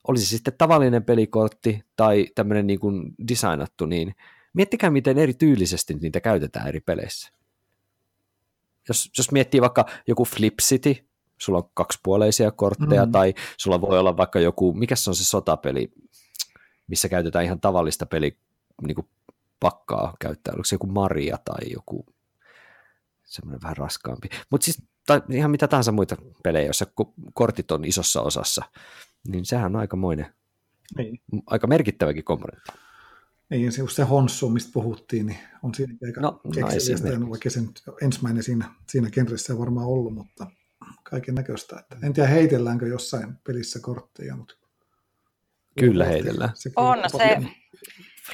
[0.08, 4.14] Olisi se sitten tavallinen pelikortti tai tämmöinen niin kuin designattu, niin
[4.52, 7.32] miettikää, miten eri tyylisesti niitä käytetään eri peleissä.
[8.88, 11.09] Jos, jos miettii vaikka joku Flip City,
[11.40, 13.12] sulla on kaksipuoleisia kortteja, mm.
[13.12, 15.92] tai sulla voi olla vaikka joku, mikä se on se sotapeli,
[16.86, 18.38] missä käytetään ihan tavallista peli,
[18.86, 19.08] niin kuin
[19.60, 22.06] pakkaa käyttää, oliko se joku Maria tai joku
[23.24, 24.28] semmoinen vähän raskaampi.
[24.50, 26.86] Mutta siis tai ihan mitä tahansa muita pelejä, joissa
[27.34, 28.64] kortit on isossa osassa,
[29.28, 30.34] niin sehän on aikamoinen,
[30.96, 31.20] niin.
[31.46, 32.72] aika merkittäväkin komponentti.
[33.50, 37.68] Niin, se, se Honssu, mistä puhuttiin, niin on siinä aika no, kekseliästä, en vaikka sen
[38.02, 40.46] ensimmäinen siinä, siinä genressä varmaan ollut, mutta
[41.02, 41.78] kaiken näköistä.
[41.78, 44.54] Että en tiedä, heitelläänkö jossain pelissä kortteja, mutta...
[45.78, 46.50] Kyllä heitellään.
[46.54, 47.38] Se on se,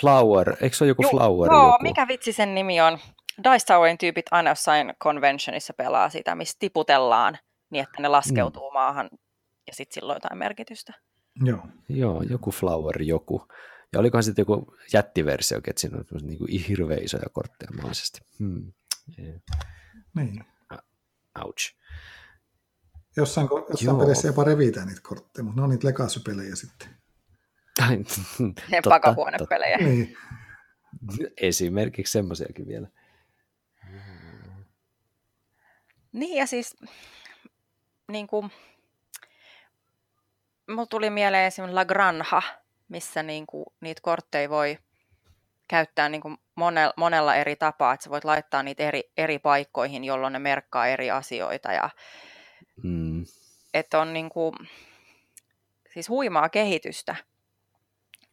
[0.01, 1.53] Flower, eikö se ole joku Ju, Flower?
[1.53, 1.83] Joo, joku?
[1.83, 2.99] mikä vitsi sen nimi on?
[3.39, 7.39] Dice Towerin tyypit aina jossain conventionissa pelaa sitä, missä tiputellaan
[7.71, 8.75] niin, että ne laskeutuu mm.
[8.75, 9.11] maahan
[9.67, 10.93] ja sitten silloin jotain merkitystä.
[11.45, 11.67] Joo.
[11.89, 13.49] Joo, joku Flower joku.
[13.93, 18.21] Ja olikohan sitten joku jättiversio, että siinä on niin kuin hirveän isoja kortteja mahdollisesti.
[18.39, 18.73] Hmm.
[19.19, 19.41] Yeah.
[20.17, 20.45] Niin.
[21.45, 21.75] Ouch.
[23.17, 26.21] Jossain, jossain pelissä jopa revitään niitä kortteja, mutta ne on niitä legacy
[26.55, 26.89] sitten.
[28.71, 29.77] Ne pakahuonepelejä.
[29.77, 30.17] Niin.
[31.41, 32.89] Esimerkiksi semmoisiakin vielä.
[36.13, 36.77] Niin ja siis
[38.09, 38.51] niin kuin,
[40.69, 42.43] mulla tuli mieleen esimerkiksi La Granja,
[42.89, 44.79] missä niin kuin, niitä kortteja voi
[45.69, 50.05] käyttää niin kuin monella, monella eri tapaa, että sä voit laittaa niitä eri, eri paikkoihin,
[50.05, 51.91] jolloin ne merkkaa eri asioita ja
[52.83, 53.25] mm.
[53.75, 54.55] että on niin kuin,
[55.95, 57.17] siis huimaa kehitystä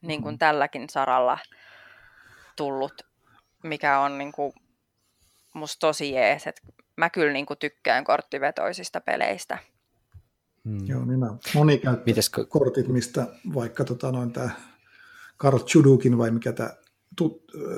[0.01, 0.39] niin kuin mm.
[0.39, 1.37] tälläkin saralla
[2.55, 2.93] tullut,
[3.63, 4.53] mikä on niin kuin
[5.53, 6.47] musta tosi jees.
[6.47, 6.61] Et
[6.95, 9.57] mä kyllä niin kuin tykkään korttivetoisista peleistä.
[10.65, 10.87] Hmm.
[10.87, 14.49] Joo, niin nämä monikäyttökortit, mistä vaikka tota, noin tämä
[15.37, 16.69] Karl Chudukin vai mikä tämä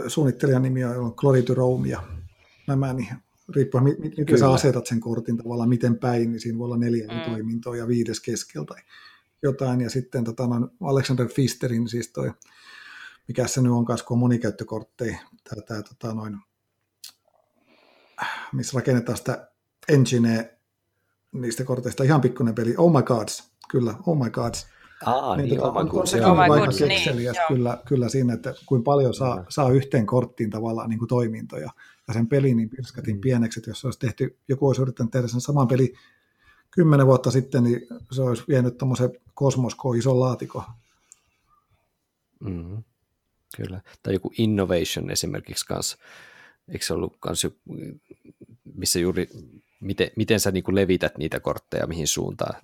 [0.08, 2.04] suunnittelijan nimi on, on Glory to Rome ja
[2.68, 3.08] nämä, niin
[3.56, 3.84] riippuen
[4.18, 7.32] miten sä asetat sen kortin tavallaan, miten päin, niin siinä voi olla neljä mm.
[7.32, 8.84] toimintoa ja viides keskeltä tai
[9.44, 9.82] jotain.
[9.82, 10.44] Ja sitten tota,
[10.82, 12.32] Alexander Fisterin, siis toi,
[13.28, 16.38] mikä se nyt on kanssa, kun on monikäyttökortteja, tää, tää, tota, noin,
[18.54, 19.52] missä rakennetaan sitä
[19.90, 20.46] engineä
[21.32, 24.68] niistä korteista, ihan pikkuinen peli, Oh My Gods, kyllä, Oh My Gods.
[25.06, 28.34] Aa, niin, niin tota, on, on, se on oh aika kekseliäs niin, kyllä, kyllä siinä,
[28.34, 31.72] että kuinka paljon saa, saa yhteen korttiin tavallaan niin kuin toimintoja.
[32.08, 33.22] Ja sen peli niin pirskatin mm.
[33.22, 35.94] pieneksi, että jos olisi tehty, joku olisi yrittänyt tehdä sen saman peli
[36.72, 40.64] kymmenen vuotta sitten, niin se olisi vienyt tuommoisen kosmosko ison laatikon.
[42.40, 42.84] Mm,
[43.58, 43.82] kyllä.
[44.04, 45.98] Tai joku innovation esimerkiksi kanssa.
[46.68, 47.48] Eikö se ollut kans,
[48.76, 49.30] missä juuri,
[49.80, 52.56] miten, miten sä niin levität niitä kortteja, mihin suuntaan.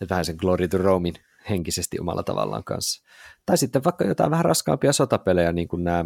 [0.00, 1.14] Että vähän sen Glory to Romein
[1.48, 3.02] henkisesti omalla tavallaan kanssa.
[3.46, 6.04] Tai sitten vaikka jotain vähän raskaampia sotapelejä, niin kuin nämä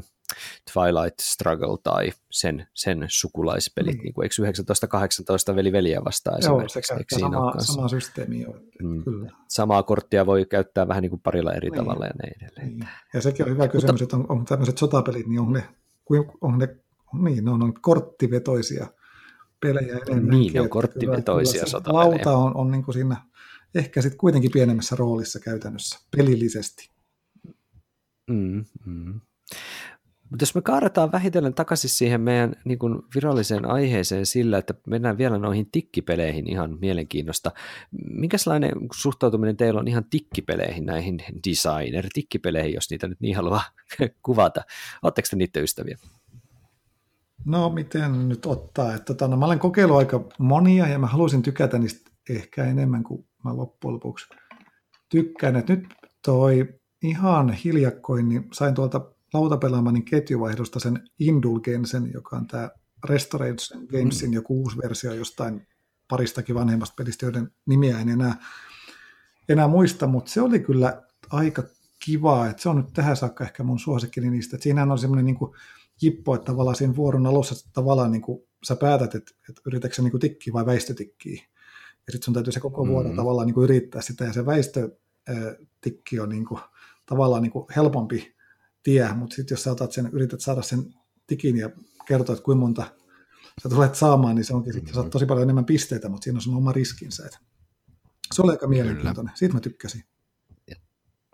[0.72, 4.03] Twilight Struggle tai sen, sen sukulaispelit, mm.
[4.03, 8.43] niin kuin eikö 1918 veli veliä vastaan Joo, se käyttää sama, sama systeemi.
[8.43, 9.05] Jo, mm.
[9.05, 9.31] kyllä.
[9.49, 11.85] Samaa korttia voi käyttää vähän niin kuin parilla eri niin.
[11.85, 12.68] tavalla ja näin edelleen.
[12.68, 12.89] Niin.
[13.14, 15.68] Ja sekin on hyvä kysymys, Mutta, että on, on tämmöiset sotapelit, niin on ne,
[16.41, 16.68] on ne,
[17.22, 18.87] niin, ne on korttivetoisia
[19.61, 20.31] pelejä enemmänkin.
[20.31, 22.11] Niin, ne on korttivetoisia sotapelejä.
[22.11, 23.16] Lauta on, on niin kuin siinä
[23.74, 26.91] ehkä sitten kuitenkin pienemmässä roolissa käytännössä pelillisesti.
[28.31, 29.20] Mm, mm.
[30.31, 35.18] Mutta jos me kaadetaan vähitellen takaisin siihen meidän niin kuin viralliseen aiheeseen sillä, että mennään
[35.18, 37.51] vielä noihin tikkipeleihin ihan mielenkiinnosta.
[38.11, 41.18] Minkälainen suhtautuminen teillä on ihan tikkipeleihin, näihin
[41.49, 43.62] designer-tikkipeleihin, jos niitä nyt niin haluaa
[44.26, 44.62] kuvata?
[45.03, 45.99] Oletteko te niiden ystäviä?
[47.45, 51.43] No miten nyt ottaa, että tota, no, mä olen kokeillut aika monia ja mä haluaisin
[51.43, 54.26] tykätä niistä ehkä enemmän kuin mä loppujen lopuksi
[55.09, 55.57] tykkään.
[55.57, 55.87] Että nyt
[56.24, 59.01] toi ihan hiljakkoin, niin sain tuolta
[59.33, 62.70] lautapelaamani ketjuvaihdosta sen Indulgensen, joka on tämä
[63.09, 64.35] Restoration Gamesin mm.
[64.35, 65.66] joku uusi versio jostain
[66.09, 68.35] paristakin vanhemmasta pelistä, joiden nimiä en enää,
[69.49, 71.62] enää muista, mutta se oli kyllä aika
[72.05, 75.24] kiva, että se on nyt tähän saakka ehkä mun suosikkini niistä, että siinähän on semmoinen
[75.24, 75.37] niin
[76.03, 79.95] jippo, että tavallaan siinä vuoron alussa että tavallaan niin kuin, sä päätät, että, että yritätkö
[79.95, 81.43] sä niin tikkiä vai väistötikkiä.
[82.07, 83.16] Ja sitten sun täytyy se koko vuoro mm-hmm.
[83.16, 86.61] tavallaan niin kuin yrittää sitä, ja se väistötikki on niin kuin,
[87.07, 88.37] tavallaan niin kuin helpompi
[88.83, 90.95] tie, mutta sitten jos sä otat sen, yrität saada sen
[91.26, 91.70] tikin ja
[92.07, 92.87] kertoa, että kuinka monta
[93.62, 96.43] sä tulet saamaan, niin se onkin sitten, saat tosi paljon enemmän pisteitä, mutta siinä on
[96.43, 97.26] sun oma riskinsä.
[97.26, 97.39] Että
[98.35, 99.37] se oli aika mielenkiintoinen.
[99.37, 100.05] Siitä mä tykkäsin.
[100.70, 100.76] Ja,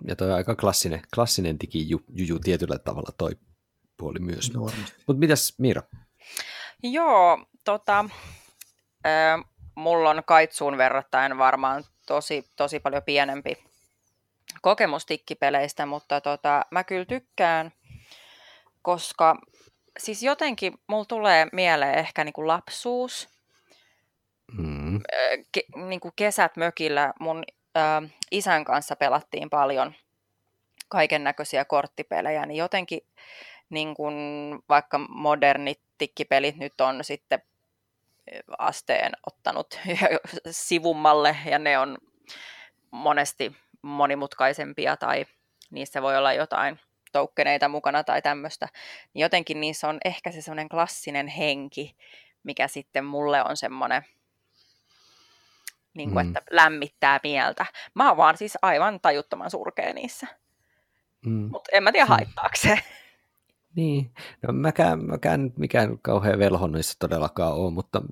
[0.07, 3.37] ja toi on aika klassinen, klassinen digijuju tietyllä tavalla toi
[3.97, 4.53] puoli myös.
[5.07, 5.83] Mutta mitäs Miira?
[6.83, 8.05] Joo, tota,
[9.07, 9.45] äh,
[9.75, 13.57] mulla on kaitsuun verrattain varmaan tosi, tosi paljon pienempi
[14.67, 17.73] kokemus tikkipeleistä, mutta tota, mä kyllä tykkään,
[18.83, 19.37] koska
[19.99, 23.29] siis jotenkin mulla tulee mieleen ehkä niin kuin lapsuus,
[24.59, 25.01] mm.
[25.53, 27.45] Ke, niin kuin kesät mökillä mun
[27.77, 29.95] äh, isän kanssa pelattiin paljon
[30.89, 33.01] kaiken näköisiä korttipelejä, niin jotenkin
[33.71, 34.15] niin kuin
[34.69, 37.43] vaikka modernit tikkipelit nyt on sitten
[38.59, 39.81] asteen ottanut
[40.51, 41.99] sivummalle ja ne on
[42.91, 45.27] monesti monimutkaisempia tai
[45.71, 46.81] niissä voi olla jotain
[47.13, 48.69] toukkeneita mukana tai tämmöistä,
[49.15, 51.97] niin jotenkin niissä on ehkä se semmoinen klassinen henki,
[52.43, 54.03] mikä sitten mulle on semmoinen,
[55.95, 56.37] niin kuin, mm.
[56.37, 57.67] että lämmittää mieltä.
[57.95, 60.27] Mä oon vaan siis aivan tajuttoman surkea niissä.
[61.27, 61.49] Mm.
[61.53, 62.79] Mutta en mä tiedä, haittaako se.
[63.77, 64.11] Niin,
[64.43, 68.03] no mäkään, mäkään mikään kauhean velho niissä todellakaan ole, mutta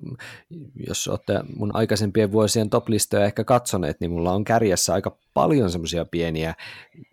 [0.87, 6.05] jos olette mun aikaisempien vuosien toplistoja ehkä katsoneet, niin mulla on kärjessä aika paljon semmoisia
[6.05, 6.53] pieniä,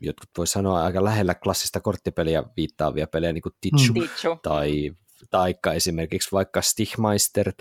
[0.01, 4.39] jotkut voi sanoa aika lähellä klassista korttipeliä viittaavia pelejä, niin kuin Tichu, mm.
[4.43, 4.93] tai
[5.31, 7.53] taikka esimerkiksi vaikka Stichmeister,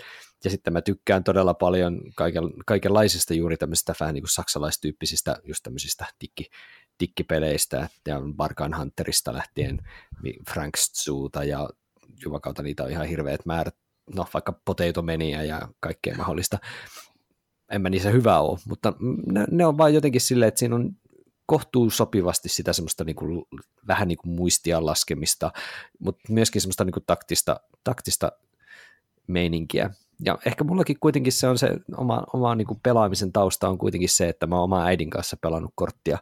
[0.43, 5.63] ja sitten mä tykkään todella paljon kaiken, kaikenlaisista juuri tämmöisistä vähän niin kuin saksalaistyyppisistä, just
[5.63, 6.49] tämmöisistä tikki,
[7.01, 9.79] tikkipeleistä ja Barkan Hunterista lähtien
[10.53, 11.69] Frank Zuuta ja
[12.23, 13.75] jumakauta niitä on ihan hirveät määrät,
[14.15, 16.57] no vaikka Potato Mania ja kaikkea mahdollista.
[17.71, 18.93] En mä niissä hyvä ole, mutta
[19.25, 20.95] ne, ne on vaan jotenkin silleen, että siinä on
[21.45, 23.45] kohtuu sopivasti sitä semmoista niin kuin,
[23.87, 25.51] vähän niin kuin muistia laskemista,
[25.99, 28.31] mutta myöskin semmoista niin kuin taktista, taktista
[29.27, 29.89] meininkiä.
[30.25, 34.09] Ja ehkä mullakin kuitenkin se on se oma, oma niin kuin pelaamisen tausta on kuitenkin
[34.09, 36.17] se, että mä oon oma äidin kanssa pelannut korttia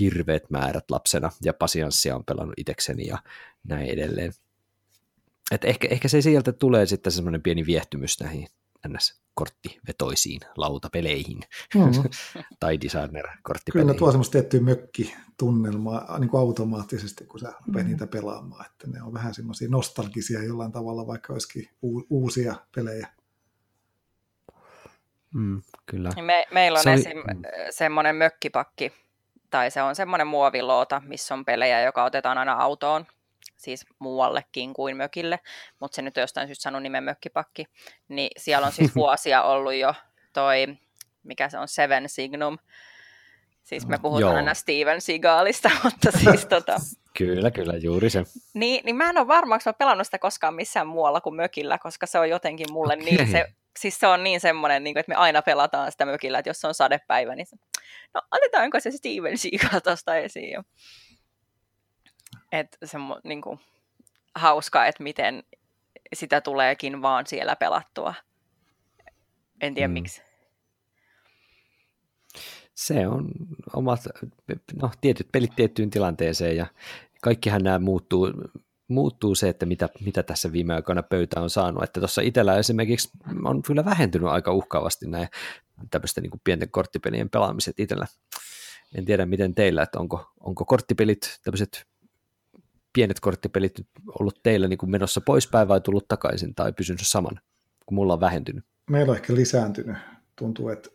[0.00, 3.18] hirveät määrät lapsena ja pasianssia on pelannut itekseni ja
[3.64, 4.32] näin edelleen.
[5.50, 8.46] Et ehkä, ehkä se sieltä tulee sitten semmoinen pieni viehtymys näihin
[8.88, 11.40] ns korttivetoisiin lautapeleihin
[11.74, 12.02] mm-hmm.
[12.60, 13.72] tai designer-korttipeleihin.
[13.72, 17.88] Kyllä ne tuo semmoista tiettyä mökkitunnelmaa niin kuin automaattisesti, kun sä rupeat mm-hmm.
[17.88, 18.66] niitä pelaamaan.
[18.66, 23.08] Että ne on vähän semmoisia nostalgisia jollain tavalla, vaikka olisikin u- uusia pelejä.
[25.34, 26.10] Mm, kyllä.
[26.22, 27.16] Me, meillä on se esim.
[27.16, 27.42] Mm.
[27.70, 28.92] semmoinen mökkipakki,
[29.50, 33.06] tai se on semmoinen muoviloota, missä on pelejä, joka otetaan aina autoon,
[33.56, 35.40] siis muuallekin kuin mökille,
[35.80, 37.64] mutta se nyt on jostain syystä sanonut nimen mökkipakki,
[38.08, 39.94] niin siellä on siis vuosia ollut jo
[40.32, 40.66] toi,
[41.22, 42.58] mikä se on, Seven Signum,
[43.70, 44.36] Siis me puhutaan Joo.
[44.36, 46.76] aina Steven Seagalista, mutta siis tota...
[47.18, 48.24] Kyllä, kyllä, juuri se.
[48.54, 51.78] Niin, niin mä en ole varma, onko mä pelannut sitä koskaan missään muualla kuin mökillä,
[51.78, 53.04] koska se on jotenkin mulle okay.
[53.04, 56.38] niin, se, siis se on niin semmoinen, niin kuin, että me aina pelataan sitä mökillä,
[56.38, 57.56] että jos on sadepäivä, niin se,
[58.14, 60.64] no otetaanko se Steven Seagal tuosta esiin.
[62.52, 63.60] Että se on niin kuin,
[64.34, 65.44] hauska, että miten
[66.14, 68.14] sitä tuleekin vaan siellä pelattua.
[69.60, 69.92] En tiedä mm.
[69.92, 70.22] miksi.
[72.74, 73.30] Se on
[73.74, 74.00] omat,
[74.82, 76.66] no tietyt pelit tiettyyn tilanteeseen ja
[77.22, 78.32] kaikkihan nämä muuttuu,
[78.90, 81.82] muuttuu se, että mitä, mitä tässä viime aikoina pöytä on saanut.
[81.82, 83.10] Että tuossa itsellä esimerkiksi
[83.44, 85.28] on kyllä vähentynyt aika uhkaavasti näin
[85.90, 88.06] tämmöisten niin pienten korttipelien pelaamiset itsellä.
[88.94, 91.86] En tiedä miten teillä, että onko, onko korttipelit, tämmöiset
[92.92, 93.72] pienet korttipelit
[94.20, 97.40] ollut teillä niin kuin menossa poispäin vai tullut takaisin tai pysynyt saman,
[97.86, 98.64] kun mulla on vähentynyt?
[98.90, 99.96] Meillä on ehkä lisääntynyt.
[100.36, 100.88] Tuntuu, että,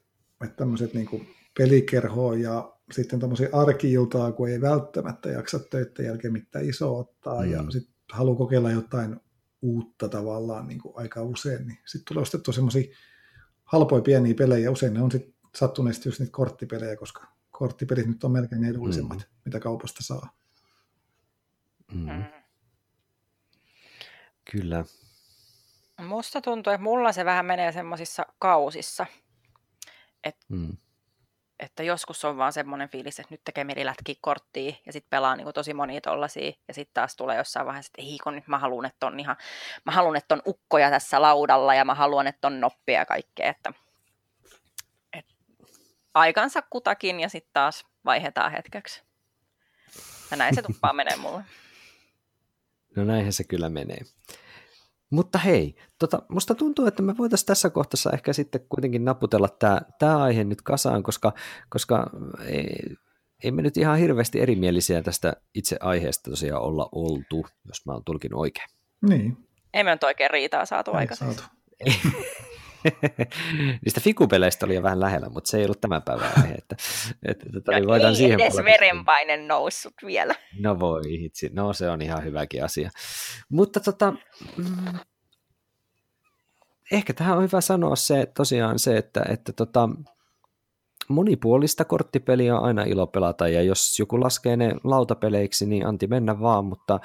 [0.43, 1.27] että tämmöiset niin kuin
[1.57, 7.51] pelikerhoa ja sitten tämmöisiä arkiiltaa, kun ei välttämättä jaksa töiden jälkeen mitään isoa ottaa mm.
[7.51, 9.19] ja sitten haluaa kokeilla jotain
[9.61, 12.95] uutta tavallaan niin kuin aika usein, niin sitten tulee ostettua semmoisia
[13.63, 18.31] halpoja pieniä pelejä, usein ne on sitten sattuneesti just niitä korttipelejä, koska korttipelit nyt on
[18.31, 19.25] melkein edullisemmat, mm.
[19.45, 20.29] mitä kaupasta saa.
[21.93, 22.11] Mm.
[22.11, 22.23] mm.
[24.51, 24.86] Kyllä.
[26.07, 29.05] Musta tuntuu, että mulla se vähän menee semmoisissa kausissa.
[30.23, 30.77] Et mm
[31.59, 35.43] että joskus on vaan semmoinen fiilis, että nyt tekee merilätkiä korttia ja sitten pelaa niin
[35.43, 38.59] kuin tosi monia tollasia ja sitten taas tulee jossain vaiheessa, että ei kun nyt mä
[38.59, 39.35] haluan, että on ihan,
[39.85, 43.49] mä haluan, että on ukkoja tässä laudalla ja mä haluan, että on noppia ja kaikkea,
[43.49, 43.73] että,
[45.13, 45.33] että
[46.13, 49.03] aikansa kutakin ja sitten taas vaihdetaan hetkeksi.
[50.31, 51.43] Ja näin se tuppaa menee mulle.
[52.95, 54.01] No näinhän se kyllä menee.
[55.09, 59.81] Mutta hei, tota, musta tuntuu, että me voitaisiin tässä kohtaa ehkä sitten kuitenkin naputella tämä,
[59.99, 61.33] tämä aihe nyt kasaan, koska,
[61.69, 62.09] koska
[62.45, 62.95] ei,
[63.43, 68.03] ei me nyt ihan hirveästi erimielisiä tästä itse aiheesta tosiaan olla oltu, jos mä oon
[68.05, 68.69] tulkinut oikein.
[69.09, 69.37] Niin.
[69.73, 71.37] Ei me nyt oikein riitaa saatu aikaisemmin.
[73.86, 76.53] Niistä fikupeleistä oli jo vähän lähellä, mutta se ei ollut tämän päivän aihe.
[76.53, 76.75] Että,
[77.25, 80.36] että, että, no, voidaan ei siihen edes verenpaine noussut vielä.
[80.59, 82.89] No voi hitsi, no se on ihan hyväkin asia.
[83.49, 84.13] Mutta tota,
[84.57, 84.99] mm,
[86.91, 89.89] ehkä tähän on hyvä sanoa se tosiaan se, että, että tota,
[91.07, 96.39] monipuolista korttipeliä on aina ilo pelata, ja jos joku laskee ne lautapeleiksi, niin anti mennä
[96.39, 96.99] vaan, mutta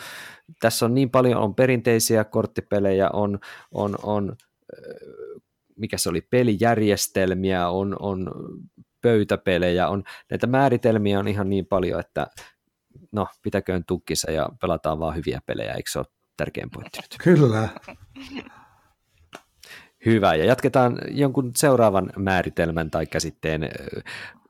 [0.61, 3.39] tässä on niin paljon, on perinteisiä korttipelejä, on,
[3.72, 4.37] on, on
[5.81, 8.31] mikä se oli, pelijärjestelmiä, on, on
[9.03, 12.26] pöytäpelejä, on näitä määritelmiä on ihan niin paljon, että
[13.12, 16.07] no, pitäköön tukkissa ja pelataan vaan hyviä pelejä, eikö se ole
[16.37, 17.16] tärkein pointti nyt?
[17.24, 17.68] Kyllä.
[20.07, 23.68] Hyvä, ja jatketaan jonkun seuraavan määritelmän tai käsitteen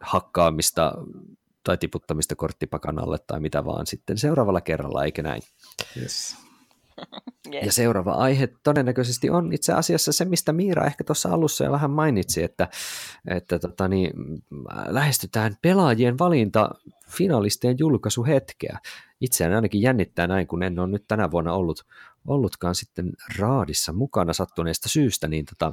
[0.01, 0.95] hakkaamista
[1.65, 5.43] tai tiputtamista korttipakanalle tai mitä vaan sitten seuraavalla kerralla, eikö näin?
[5.97, 6.37] Yes.
[7.55, 7.67] Yes.
[7.67, 11.91] Ja seuraava aihe todennäköisesti on itse asiassa se, mistä Miira ehkä tuossa alussa jo vähän
[11.91, 12.69] mainitsi, että,
[13.29, 14.11] että tota niin,
[14.87, 16.71] lähestytään pelaajien valinta
[17.09, 18.79] finalistien julkaisuhetkeä.
[19.21, 21.87] Itseään ainakin jännittää näin, kun en ole nyt tänä vuonna ollut,
[22.27, 25.73] ollutkaan sitten raadissa mukana sattuneesta syystä, niin tota,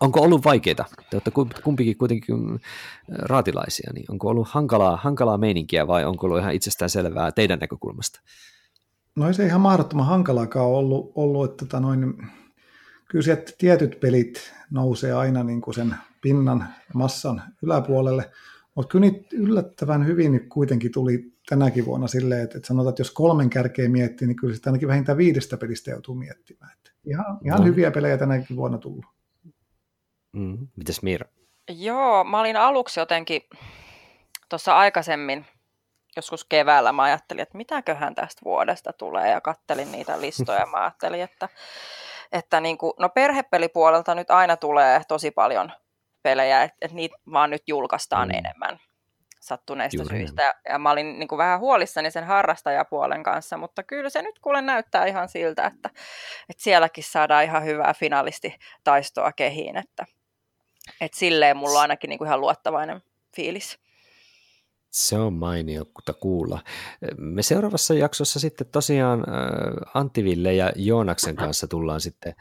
[0.00, 0.84] onko ollut vaikeita?
[1.10, 2.60] Te olette kumpikin kuitenkin
[3.08, 8.20] raatilaisia, niin onko ollut hankalaa, hankalaa meininkiä vai onko ollut ihan itsestään selvää teidän näkökulmasta?
[9.16, 12.14] No ei se ihan mahdottoman hankalaakaan ollut, ollut että tota noin,
[13.08, 18.30] kyllä sieltä tietyt pelit nousee aina niin kuin sen pinnan massan yläpuolelle,
[18.74, 23.00] mutta kyllä niitä yllättävän hyvin nyt kuitenkin tuli tänäkin vuonna silleen, että, että sanotaan, että
[23.00, 26.72] jos kolmen kärkeä miettii, niin kyllä sitä ainakin vähintään viidestä pelistä joutuu miettimään.
[26.72, 27.66] Että ihan ihan no.
[27.66, 29.04] hyviä pelejä tänäkin vuonna tullut.
[30.32, 30.68] Mm.
[30.76, 31.28] Mitäs Miira?
[31.68, 33.42] Joo, mä olin aluksi jotenkin
[34.48, 35.46] tuossa aikaisemmin
[36.16, 40.66] joskus keväällä mä ajattelin, että mitäköhän tästä vuodesta tulee ja kattelin niitä listoja.
[40.66, 41.48] Mä ajattelin, että,
[42.32, 45.72] että niin kuin, no perhepelipuolelta nyt aina tulee tosi paljon
[46.22, 48.34] pelejä, että, että niitä vaan nyt julkaistaan mm.
[48.34, 48.78] enemmän
[49.44, 50.42] sattuneista Juuri syistä.
[50.42, 54.38] Ja, ja mä olin niin kuin vähän huolissani sen harrastajapuolen kanssa, mutta kyllä se nyt
[54.38, 55.90] kuule näyttää ihan siltä, että,
[56.48, 59.76] että sielläkin saadaan ihan hyvää finalistitaistoa kehiin.
[59.76, 60.04] Että,
[61.00, 63.02] että silleen mulla on ainakin niin kuin ihan luottavainen
[63.36, 63.83] fiilis.
[64.94, 66.60] Se on mainiota kuulla.
[67.18, 72.34] Me seuraavassa jaksossa sitten tosiaan äh, Antiville ja Joonaksen kanssa tullaan sitten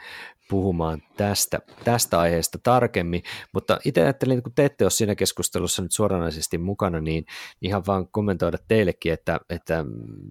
[0.49, 3.23] puhumaan tästä, tästä aiheesta tarkemmin,
[3.53, 7.25] mutta itse ajattelin, kun te ette ole siinä keskustelussa nyt suoranaisesti mukana, niin
[7.61, 9.85] ihan vaan kommentoida teillekin, että, että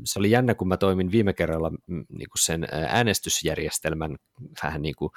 [0.04, 4.16] se oli jännä, kun mä toimin viime kerralla mm, niin kuin sen äänestysjärjestelmän
[4.62, 5.10] vähän niin kuin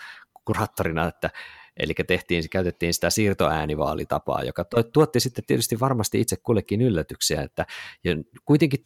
[0.46, 1.30] kuraattorina, että
[1.78, 7.66] Eli tehtiin, käytettiin sitä siirtoäänivaalitapaa, joka tuotti sitten tietysti varmasti itse kullekin yllätyksiä, että
[8.04, 8.16] ja
[8.46, 8.86] kuitenkin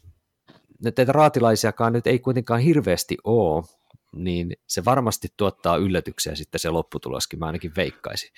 [0.96, 3.64] teitä raatilaisiakaan nyt ei kuitenkaan hirveästi ole,
[4.16, 8.30] niin se varmasti tuottaa yllätyksiä sitten se lopputuloskin, mä ainakin veikkaisin.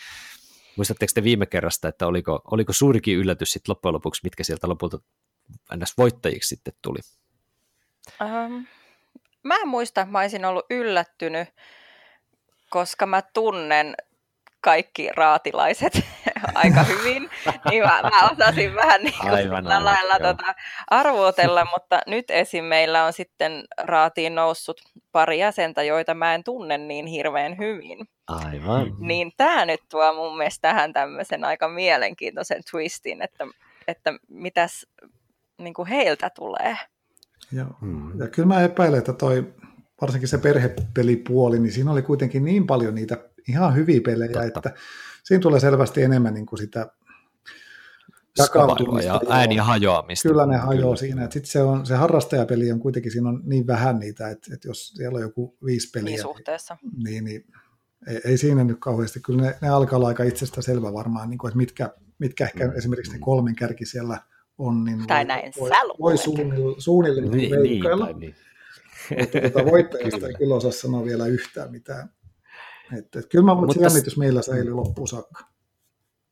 [0.76, 4.99] Muistatteko te viime kerrasta, että oliko, oliko suurikin yllätys sitten loppujen lopuksi, mitkä sieltä lopulta
[5.76, 5.97] ns.
[5.97, 6.99] voittajiksi sitten tuli?
[8.22, 8.66] Um,
[9.43, 11.47] mä en muista, mä olisin ollut yllättynyt,
[12.70, 13.95] koska mä tunnen
[14.62, 15.93] kaikki raatilaiset
[16.55, 17.30] aika hyvin,
[17.70, 20.55] niin mä, mä osasin vähän niin kuin aivan, aivan, lailla tota,
[20.88, 22.66] arvuutella, mutta nyt esim.
[22.66, 24.82] meillä on sitten raatiin noussut
[25.12, 28.07] pari jäsentä, joita mä en tunne niin hirveän hyvin.
[28.28, 28.95] Aivan.
[28.99, 33.47] Niin tämä nyt tuo mun mielestä tähän tämmöisen aika mielenkiintoisen twistin, että,
[33.88, 34.88] että mitäs
[35.57, 36.78] niin kuin heiltä tulee.
[37.51, 37.68] Joo.
[37.82, 38.20] Hmm.
[38.20, 39.53] Ja kyllä mä epäilen, että toi,
[40.01, 43.18] varsinkin se perhepelipuoli, niin siinä oli kuitenkin niin paljon niitä
[43.48, 44.70] ihan hyviä pelejä, Totta.
[44.70, 44.82] että
[45.24, 46.92] siinä tulee selvästi enemmän niin kuin sitä
[48.38, 49.12] jakautumista.
[49.12, 50.30] ja ääniä hajoamista.
[50.30, 51.24] Kyllä ne hajoaa siinä.
[51.24, 54.89] Sitten se, on, se harrastajapeli on kuitenkin, siinä on niin vähän niitä, että, että jos
[54.89, 56.78] siellä on joku viisi peliä, niin, suhteessa.
[57.04, 57.46] niin, niin
[58.08, 59.20] ei, ei siinä nyt kauheasti.
[59.20, 61.89] Kyllä ne, ne alkaa olla aika itsestä selvä varmaan, niin kuin, että mitkä,
[62.20, 62.78] mitkä ehkä mm.
[62.78, 64.18] esimerkiksi ne kolmen kärki siellä
[64.58, 64.84] on.
[64.84, 65.70] Niin tai voi, näin voi,
[66.00, 68.06] voi suunnilleen, suunnilleen niin, veikkailla.
[68.06, 68.36] Niin, niin.
[69.20, 72.10] Mutta tuota, voittajista ei kyllä osaa sanoa vielä yhtään mitään.
[72.98, 75.52] Että, että kyllä mä että se jännitys meillä säilyy loppuun saakka.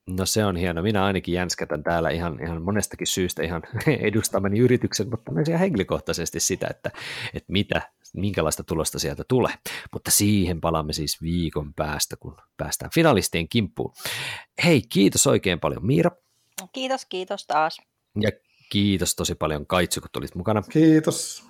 [0.10, 0.82] No se on hieno.
[0.82, 3.62] Minä ainakin jänskätän täällä ihan, ihan monestakin syystä ihan
[4.00, 6.92] edustamani yrityksen, mutta myös ihan henkilökohtaisesti sitä, että,
[7.34, 7.82] että mitä,
[8.14, 9.54] minkälaista tulosta sieltä tulee.
[9.94, 13.94] Mutta siihen palaamme siis viikon päästä, kun päästään finalistien kimppuun.
[14.64, 16.12] Hei, kiitos oikein paljon Miira.
[16.72, 17.78] Kiitos, kiitos taas.
[18.22, 18.30] Ja
[18.72, 20.62] kiitos tosi paljon Kaitsu, kun tulit mukana.
[20.62, 21.44] Kiitos.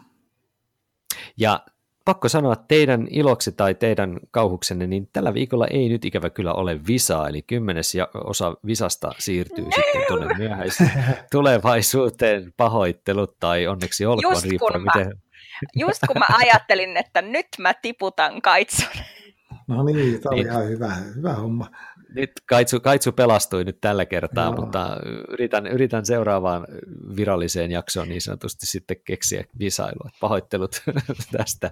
[1.37, 1.65] Ja
[2.09, 6.79] pakko sanoa teidän iloksi tai teidän kauhuksenne, niin tällä viikolla ei nyt ikävä kyllä ole
[6.87, 9.71] visaa, eli kymmenes ja osa visasta siirtyy no.
[9.71, 15.21] sitten tuonne myöhäiseen tulevaisuuteen, pahoittelut tai onneksi olkoon just riippuen, mä, miten...
[15.75, 18.87] Just kun mä ajattelin, että nyt mä tiputan kaitsun.
[19.67, 20.51] No niin, tämä oli niin.
[20.51, 21.69] ihan hyvä, hyvä homma
[22.15, 24.55] nyt Kaitsu, Kaitsu pelastui nyt tällä kertaa, Joo.
[24.55, 24.97] mutta
[25.29, 26.67] yritän, yritän seuraavaan
[27.15, 30.09] viralliseen jaksoon niin sanotusti sitten keksiä visailua.
[30.21, 30.81] Pahoittelut
[31.37, 31.71] tästä.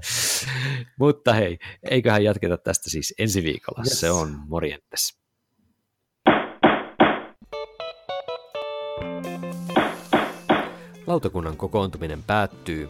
[0.99, 1.57] mutta hei,
[1.91, 3.83] eiköhän jatketa tästä siis ensi viikolla.
[3.85, 3.99] Yes.
[3.99, 5.17] Se on morjentes.
[11.07, 12.89] Lautakunnan kokoontuminen päättyy.